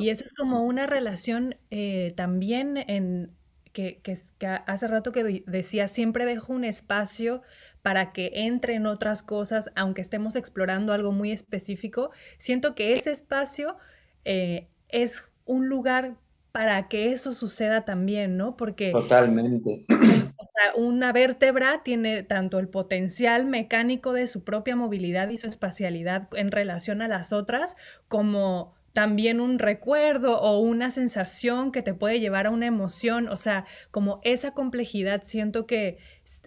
[0.00, 3.30] Y eso es como una relación eh, también en,
[3.72, 7.42] que, que, que, hace rato que decía, siempre dejo un espacio
[7.86, 13.76] para que entren otras cosas, aunque estemos explorando algo muy específico, siento que ese espacio
[14.24, 16.16] eh, es un lugar
[16.50, 18.56] para que eso suceda también, ¿no?
[18.56, 19.86] Porque totalmente.
[20.76, 26.50] Una vértebra tiene tanto el potencial mecánico de su propia movilidad y su espacialidad en
[26.50, 27.76] relación a las otras,
[28.08, 33.36] como también un recuerdo o una sensación que te puede llevar a una emoción, o
[33.36, 35.98] sea, como esa complejidad siento que,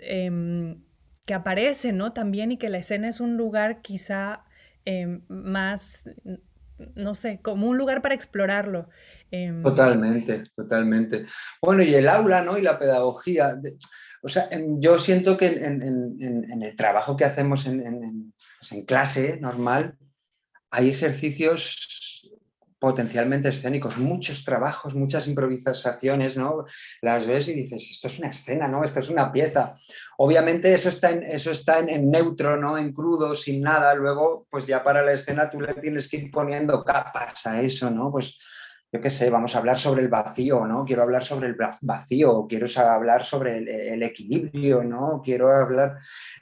[0.02, 0.82] em,
[1.30, 2.12] que aparece, ¿no?
[2.12, 4.46] También y que la escena es un lugar quizá
[4.84, 6.10] em, más,
[6.96, 8.90] no sé, como un lugar para explorarlo.
[9.30, 9.62] Em.
[9.62, 11.28] Totalmente, totalmente.
[11.62, 12.58] Bueno, y el aula, ¿no?
[12.58, 13.62] Y la pedagogía.
[14.24, 14.50] O sea,
[14.80, 20.00] yo siento que en, el trabajo que hacemos en, pues en clase normal,
[20.72, 21.99] hay ejercicios
[22.80, 26.66] potencialmente escénicos, muchos trabajos, muchas improvisaciones, ¿no?
[27.02, 28.84] Las ves y dices, esto es una escena, ¿no?
[28.84, 29.76] Esto es una pieza.
[30.18, 32.78] Obviamente eso está en, eso está en, neutro, ¿no?
[32.78, 33.94] En crudo, sin nada.
[33.94, 37.90] Luego, pues ya para la escena tú le tienes que ir poniendo capas a eso,
[37.92, 38.12] ¿no?
[38.12, 38.38] Pues
[38.92, 40.84] yo qué sé, vamos a hablar sobre el vacío, ¿no?
[40.84, 43.58] Quiero hablar sobre el vacío, quiero hablar sobre
[43.94, 45.22] el, equilibrio, ¿no?
[45.24, 45.98] Quiero hablar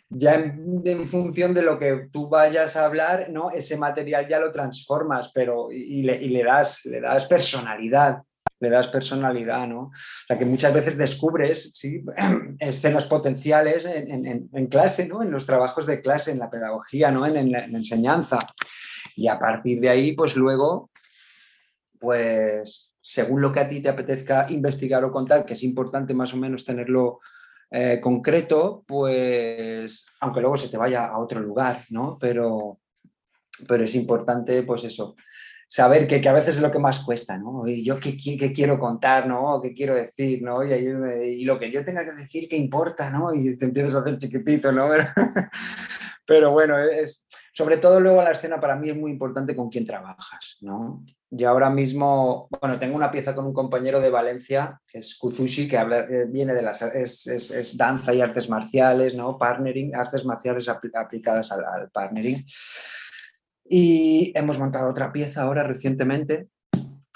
[0.07, 3.51] ya en, función de lo que tú vayas a hablar, ¿no?
[3.51, 8.21] Ese material ya lo transformas, pero y, le, das, le das personalidad,
[8.61, 9.79] le das personalidad, ¿no?
[9.81, 9.91] O
[10.25, 12.01] sea, que muchas veces descubres ¿sí?
[12.59, 15.21] escenas potenciales en, clase, ¿no?
[15.21, 17.25] En los trabajos de clase, en la pedagogía, ¿no?
[17.25, 18.39] En, la enseñanza.
[19.17, 20.91] Y a partir de ahí, pues luego
[21.99, 26.33] pues según lo que a ti te apetezca investigar o contar, que es importante más
[26.33, 27.19] o menos tenerlo
[27.71, 32.17] eh, concreto, pues aunque luego se te vaya a otro lugar, ¿no?
[32.19, 32.79] Pero,
[33.67, 35.15] pero es importante, pues eso,
[35.67, 37.67] saber que, a veces es lo que más cuesta, ¿no?
[37.67, 39.61] Y yo qué, quiero contar, ¿no?
[39.61, 40.63] ¿Qué quiero decir, ¿no?
[40.63, 43.33] Y, y, lo que yo tenga que decir, ¿qué importa, ¿no?
[43.33, 44.89] Y te empiezas a hacer chiquitito, ¿no?
[46.25, 47.26] Pero bueno, es,
[47.57, 51.03] sobre todo luego la escena para mí es muy importante con quién trabajas, ¿no?
[51.31, 55.67] Yo ahora mismo, bueno, tengo una pieza con un compañero de Valencia, que es Kuzushi,
[55.67, 59.39] que habla, eh, viene de las, es, danza y artes marciales, ¿no?
[59.39, 62.45] Partnering, artes marciales aplicadas al, partnering.
[63.67, 66.49] Y hemos montado otra pieza ahora recientemente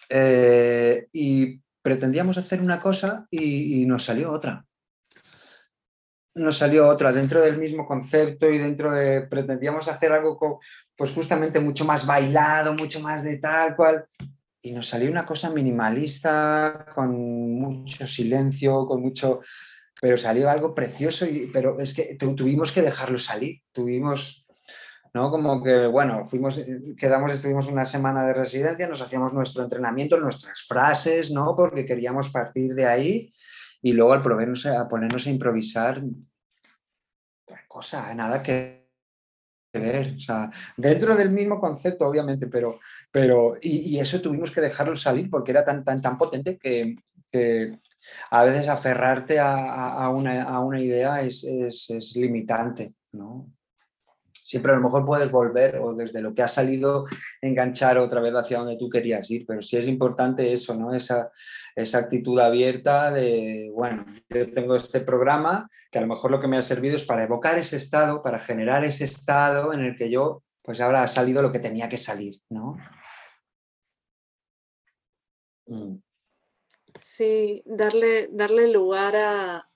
[0.10, 4.66] eh, y pretendíamos hacer una cosa y, nos salió otra.
[6.34, 10.56] Nos salió otra dentro del mismo concepto y dentro de, pretendíamos hacer algo con,
[10.96, 14.06] pues justamente mucho más bailado, mucho más de tal cual.
[14.62, 19.42] Y nos salió una cosa minimalista, con mucho silencio, con mucho...
[20.00, 24.46] Pero salió algo precioso, y, pero es que tuvimos que dejarlo salir, tuvimos,
[25.14, 25.30] ¿no?
[25.30, 26.60] Como que, bueno, fuimos,
[26.98, 31.56] quedamos, estuvimos una semana de residencia, nos hacíamos nuestro entrenamiento, nuestras frases, ¿no?
[31.56, 33.34] Porque queríamos partir de ahí
[33.82, 36.02] y luego al ponernos a, ponernos a improvisar,
[37.68, 38.82] cosa, nada que
[39.74, 42.80] ver, o sea, dentro del mismo concepto, obviamente, pero,
[43.10, 46.98] pero y, eso tuvimos que dejarlo salir porque era tan, tan, tan potente que,
[48.30, 53.50] a veces aferrarte a, una, idea es, es, limitante, ¿no?
[54.52, 57.06] Siempre a lo mejor puedes volver o desde lo que ha salido
[57.40, 60.94] enganchar otra vez hacia donde tú querías ir, pero sí es importante eso, ¿no?
[60.94, 61.32] Esa,
[61.74, 66.50] esa actitud abierta de, bueno, yo tengo este programa que a lo mejor lo que
[66.50, 70.12] me ha servido es para evocar ese estado, para generar ese estado en el que
[70.12, 72.76] yo, pues ahora ha salido lo que tenía que salir, ¿no?
[75.68, 75.96] Mm.
[77.00, 79.71] Sí, darle, darle lugar a,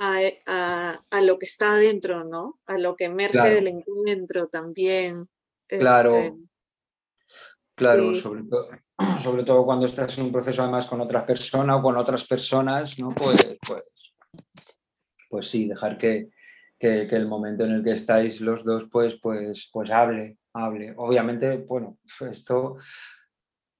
[0.00, 2.58] a, lo que está adentro, ¿no?
[2.66, 5.28] A lo que emerge del encuentro también.
[5.68, 6.16] Claro.
[6.16, 6.38] Este,
[7.74, 8.68] claro, sobre, todo,
[9.22, 12.98] sobre todo cuando estás en un proceso además con otra persona o con otras personas,
[12.98, 13.10] ¿no?
[13.10, 14.00] Pues, pues
[15.30, 16.28] pues sí, dejar que,
[16.80, 20.92] el momento en el que estáis los dos, pues, pues, pues hable, hable.
[20.96, 21.98] Obviamente, bueno,
[22.30, 22.78] esto,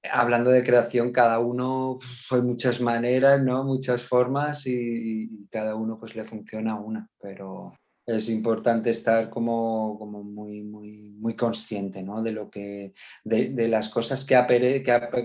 [0.02, 1.98] hablando de creación, cada uno
[2.30, 3.64] hay muchas maneras, ¿no?
[3.64, 7.72] Muchas formas y, cada uno pues le funciona una, pero
[8.06, 12.22] es importante estar como, como muy, muy, muy consciente ¿no?
[12.22, 12.92] de, lo que,
[13.24, 14.34] de, las cosas que,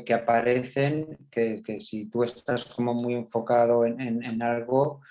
[0.05, 5.01] que, aparecen, que, si tú estás como muy enfocado en, en algo,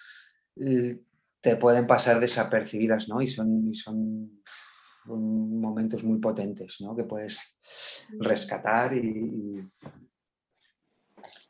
[1.45, 3.21] te pueden pasar desapercibidas, ¿no?
[3.21, 4.43] Y son,
[5.07, 6.97] momentos muy potentes, ¿no?
[6.97, 7.39] Que puedes
[8.19, 9.63] rescatar y,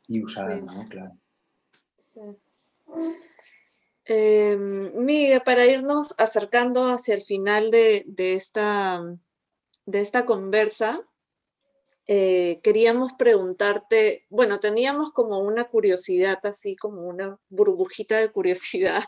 [0.07, 0.87] y, usar, ¿no?
[0.89, 1.17] Claro.
[4.05, 9.01] Em, Miguel, para irnos acercando hacia el final de, esta,
[9.85, 11.01] de esta conversa,
[12.07, 19.03] eh, queríamos preguntarte, bueno, teníamos como una curiosidad, así como una burbujita de curiosidad,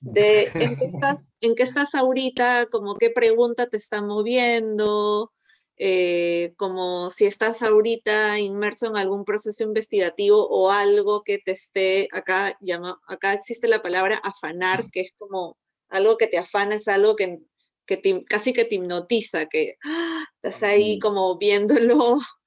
[0.00, 5.32] de en qué estás, en qué estás ahorita, como qué pregunta te está moviendo,
[5.76, 12.08] eh, como si estás ahorita inmerso en algún proceso investigativo o algo que te esté,
[12.12, 15.56] acá, llama, acá existe la palabra afanar, que es como
[15.88, 17.38] algo que te afana, es algo que,
[17.86, 20.24] que casi que te hipnotiza, que ¡ah!
[20.34, 22.18] estás ahí como viéndolo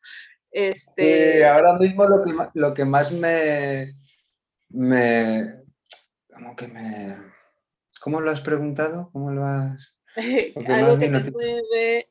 [0.54, 1.44] Este...
[1.44, 3.96] ahora mismo lo que, lo que más me,
[4.70, 5.63] me,
[6.34, 7.18] como que me,
[8.02, 9.10] ¿cómo lo has preguntado?
[9.12, 9.98] ¿Cómo lo has?
[10.68, 12.08] Algo que te puede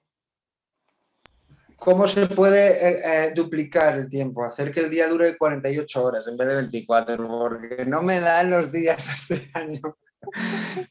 [1.83, 4.45] ¿Cómo se puede eh, eh, duplicar el tiempo?
[4.45, 8.53] Hacer que el día dure 48 horas en vez de 24, porque no me dan
[8.53, 9.99] los días este año.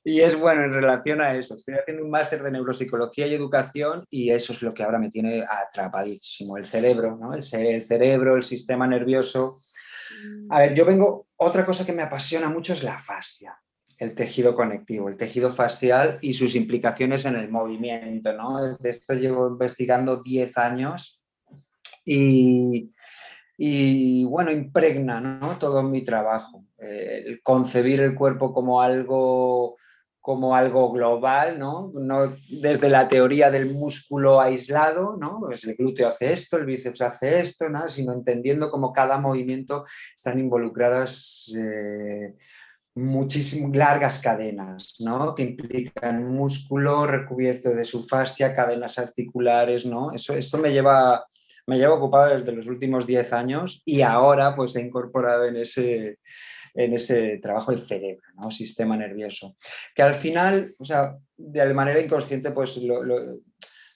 [0.04, 1.56] Y es bueno en relación a eso.
[1.56, 5.10] Estoy haciendo un máster de neuropsicología y educación y eso es lo que ahora me
[5.10, 6.58] tiene atrapadísimo.
[6.58, 7.34] El cerebro, ¿no?
[7.34, 9.60] El, el cerebro, el sistema nervioso.
[10.50, 13.58] A ver, yo vengo, otra cosa que me apasiona mucho es la fascia
[14.02, 18.34] el tejido conectivo, el tejido facial y sus implicaciones en el movimiento.
[18.34, 18.76] ¿no?
[18.80, 21.22] De esto llevo investigando 10 años
[22.04, 22.90] y,
[24.24, 25.56] bueno, impregna ¿no?
[25.60, 26.66] todo mi trabajo.
[26.80, 29.78] Eh, el concebir el cuerpo como algo
[30.22, 31.92] como algo global, ¿no?
[31.96, 32.32] ¿no?
[32.48, 35.40] Desde la teoría del músculo aislado, ¿no?
[35.40, 37.90] Pues el glúteo hace esto, el bíceps hace esto, ¿no?
[37.90, 42.36] Sino entendiendo cómo cada movimiento están involucradas eh,
[42.94, 45.34] muchísimas largas cadenas, ¿no?
[45.34, 50.12] Que implican músculo recubierto de su fascia, cadenas articulares, ¿no?
[50.12, 51.26] Eso, esto me lleva,
[51.66, 56.20] me lleva ocupado desde los últimos 10 años y ahora pues he incorporado en ese,
[56.74, 58.52] en ese trabajo el cerebro, ¿no?
[58.52, 59.56] Sistema nervioso.
[59.96, 63.04] Que al final, o sea, de manera inconsciente pues lo,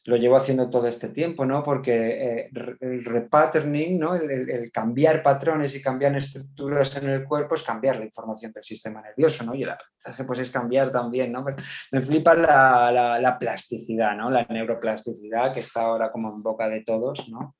[0.06, 1.64] lo llevo haciendo todo este tiempo, ¿no?
[1.64, 4.14] Porque eh, el repatterning, ¿no?
[4.16, 9.02] El, cambiar patrones y cambiar estructuras en el cuerpo es cambiar la información del sistema
[9.02, 9.56] nervioso, ¿no?
[9.56, 11.44] Y el aprendizaje pues es cambiar también, ¿no?
[11.92, 14.30] Me flipa la, la plasticidad, ¿no?
[14.30, 17.56] La neuroplasticidad que está ahora como en boca de todos, ¿no?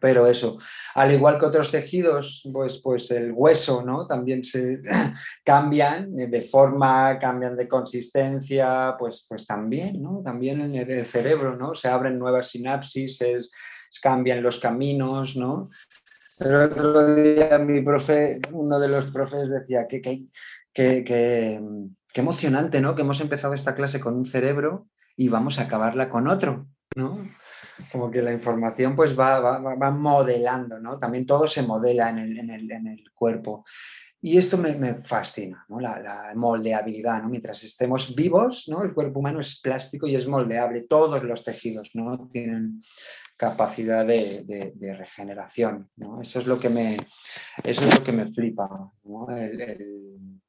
[0.00, 0.58] Pero eso,
[0.94, 4.06] al igual que otros tejidos, pues, pues el hueso, ¿no?
[4.06, 4.80] También se
[5.44, 10.22] cambian de forma, cambian de consistencia, pues, pues también, ¿no?
[10.24, 11.74] También en el cerebro, ¿no?
[11.74, 13.40] Se abren nuevas sinapsis, se,
[14.02, 15.68] cambian los caminos, ¿no?
[16.38, 20.18] El otro día mi profe, uno de los profes decía que, que,
[20.72, 22.94] que, que emocionante, ¿no?
[22.94, 26.66] Que hemos empezado esta clase con un cerebro y vamos a acabarla con otro,
[26.96, 27.18] ¿no?
[27.90, 30.98] Como que la información pues va, va, modelando, ¿no?
[30.98, 33.64] También todo se modela en el, en el, en el cuerpo.
[34.20, 35.80] Y esto me, me fascina, ¿no?
[35.80, 37.28] La, la, moldeabilidad, ¿no?
[37.28, 38.82] Mientras estemos vivos, ¿no?
[38.82, 40.86] El cuerpo humano es plástico y es moldeable.
[40.88, 42.28] Todos los tejidos, ¿no?
[42.32, 42.80] Tienen
[43.36, 46.20] capacidad de, de, regeneración, ¿no?
[46.20, 46.96] Eso es lo que me,
[47.64, 48.92] eso es lo que me flipa,
[49.36, 50.40] el,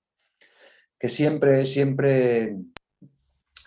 [0.99, 2.55] que siempre, siempre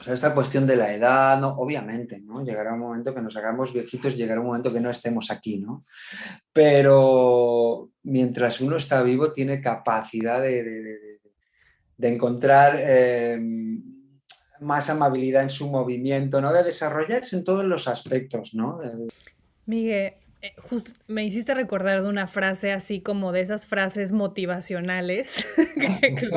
[0.06, 1.48] esta cuestión de la edad, ¿no?
[1.58, 2.44] obviamente, ¿no?
[2.44, 5.82] Llegará un momento que nos hagamos viejitos, llegará un momento que no estemos aquí, ¿no?
[6.52, 11.18] Pero mientras uno está vivo tiene capacidad de,
[12.00, 13.82] encontrar em,
[14.60, 16.52] más amabilidad en su movimiento, ¿no?
[16.52, 18.80] De desarrollarse en todos los aspectos, ¿no?
[19.66, 20.54] Miguel, eh,
[21.06, 26.30] me hiciste recordar de una frase así como de esas frases motivacionales que, que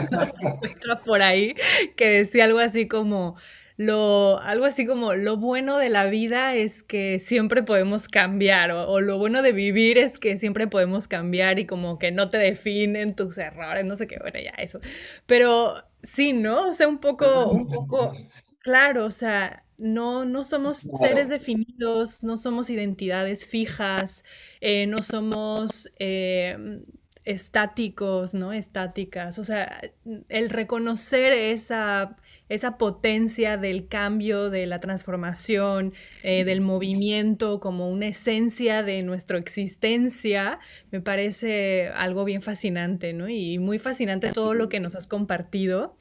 [1.05, 1.55] por ahí,
[1.95, 3.35] que decía algo así como,
[3.77, 9.01] lo, algo así como lo bueno de la vida es que siempre podemos cambiar o,
[9.01, 13.15] lo bueno de vivir es que siempre podemos cambiar y como que no te definen
[13.15, 14.79] tus errores, no sé qué, bueno, ya eso.
[15.25, 16.67] Pero sí, ¿no?
[16.67, 18.13] O sea, un poco, un poco,
[18.59, 24.23] claro, o sea, no, no somos seres definidos, no somos identidades fijas,
[24.61, 25.91] eh, no somos...
[25.99, 26.81] Eh,
[27.23, 28.51] estáticos, ¿no?
[28.51, 29.39] Estáticas.
[29.39, 29.81] O sea,
[30.29, 32.17] el reconocer esa
[32.51, 39.37] esa potencia del cambio, de la transformación, eh, del movimiento como una esencia de nuestra
[39.37, 40.59] existencia,
[40.91, 43.29] me parece algo bien fascinante, ¿no?
[43.29, 45.95] Y muy fascinante todo lo que nos has compartido,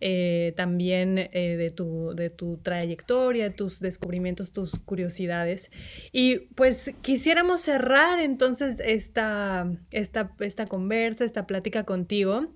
[0.00, 5.70] eh, también eh, de, tu, de tu trayectoria, tus descubrimientos, tus curiosidades.
[6.12, 12.48] Y pues quisiéramos cerrar entonces esta, esta, esta conversa, esta plática contigo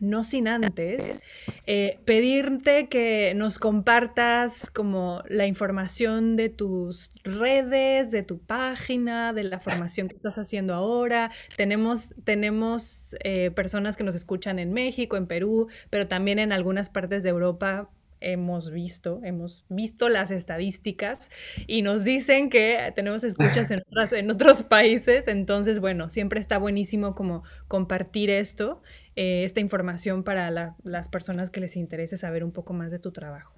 [0.00, 1.20] no sin antes
[1.66, 9.44] eh, pedirte que nos compartas como la información de tus redes, de tu página, de
[9.44, 11.30] la formación que estás haciendo ahora.
[11.56, 16.90] Tenemos, tenemos eh, personas que nos escuchan en México, en Perú, pero también en algunas
[16.90, 17.88] partes de Europa
[18.20, 21.30] hemos visto, hemos visto las estadísticas
[21.66, 23.82] y nos dicen que tenemos escuchas en,
[24.12, 28.82] en otros países, entonces bueno, siempre está buenísimo como compartir esto
[29.16, 33.12] eh, esta información para las personas que les interese saber un poco más de tu
[33.12, 33.54] trabajo.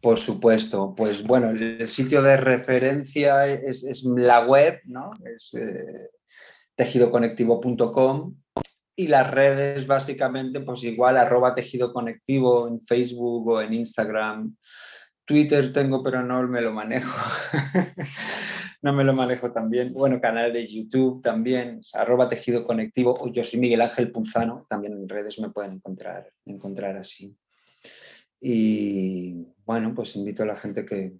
[0.00, 5.10] Por supuesto, pues bueno, el sitio de referencia es, la web, ¿no?
[5.24, 6.10] Es eh,
[6.74, 8.34] tejidoconectivo.com
[8.94, 14.56] y las redes básicamente pues igual arroba tejido conectivo en Facebook o en Instagram.
[15.26, 17.12] Twitter tengo pero no me lo manejo.
[18.82, 19.92] no me lo manejo tan bien.
[19.92, 25.08] Bueno, canal de YouTube también, arroba tejido conectivo, yo soy Miguel Ángel Punzano, también en
[25.08, 27.36] redes me pueden encontrar, encontrar así.
[28.40, 31.14] Y bueno, pues invito a la gente que,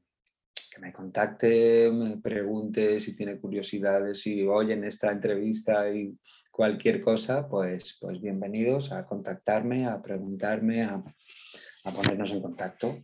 [0.70, 6.16] que me contacte, me pregunte si tiene curiosidades, si oyen esta entrevista y
[6.52, 13.02] cualquier cosa, pues, pues bienvenidos a contactarme, a preguntarme, a, a ponernos en contacto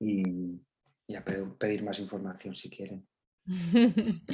[0.00, 0.60] y,
[1.06, 3.06] y a pedir más información si quieren.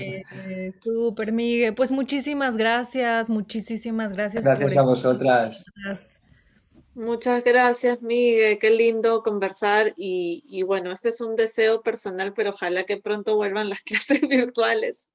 [0.00, 1.74] eh, super, Miguel.
[1.74, 4.44] Pues muchísimas gracias, muchísimas gracias.
[4.44, 5.64] Gracias a vosotras.
[6.96, 8.58] Muchas gracias, Miguel.
[8.58, 9.92] Qué lindo conversar.
[9.96, 15.12] Y, bueno, este es un deseo personal, pero ojalá que pronto vuelvan las clases virtuales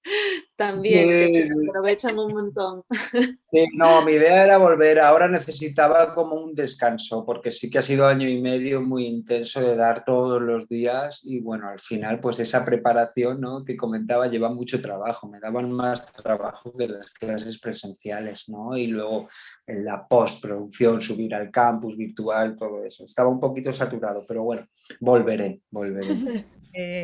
[0.55, 2.83] también, que se aprovechan un montón.
[3.53, 5.01] Sí, no, mi idea era volver.
[5.01, 9.59] Ahora necesitaba como un descanso, porque sí que ha sido año y medio muy intenso
[9.59, 11.19] de dar todos los días.
[11.25, 13.65] Y bueno, al final, pues esa preparación ¿no?
[13.65, 15.27] que comentaba lleva mucho trabajo.
[15.27, 18.77] Me daban más trabajo que las clases presenciales, ¿no?
[18.77, 19.27] Y luego
[19.67, 23.05] en la postproducción, subir al campo campus virtual, todo eso.
[23.05, 24.67] Estaba un poquito saturado, pero bueno,
[24.99, 26.45] volveré, volveré.
[26.73, 27.03] Eh,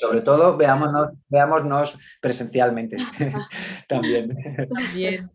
[0.00, 2.96] sobre todo, veámonos, veámonos presencialmente
[3.88, 4.36] también.
[4.68, 5.30] También.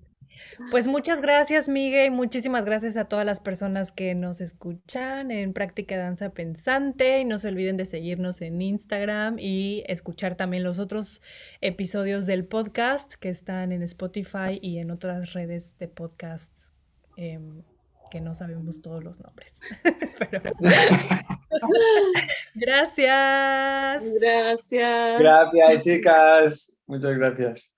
[0.72, 5.54] Pues muchas gracias, Miguel, y muchísimas gracias a todas las personas que nos escuchan en
[5.54, 7.22] Práctica Danza Pensante.
[7.22, 11.22] Y no se olviden de seguirnos en Instagram y escuchar también los otros
[11.62, 16.72] episodios del podcast que están en Spotify y en otras redes de podcasts.
[17.16, 17.64] Em,
[18.12, 19.60] que no sabemos todos los nombres.
[22.54, 24.04] Gracias.
[24.22, 25.20] Gracias.
[25.20, 26.78] Gracias, chicas.
[26.86, 27.71] Muchas gracias.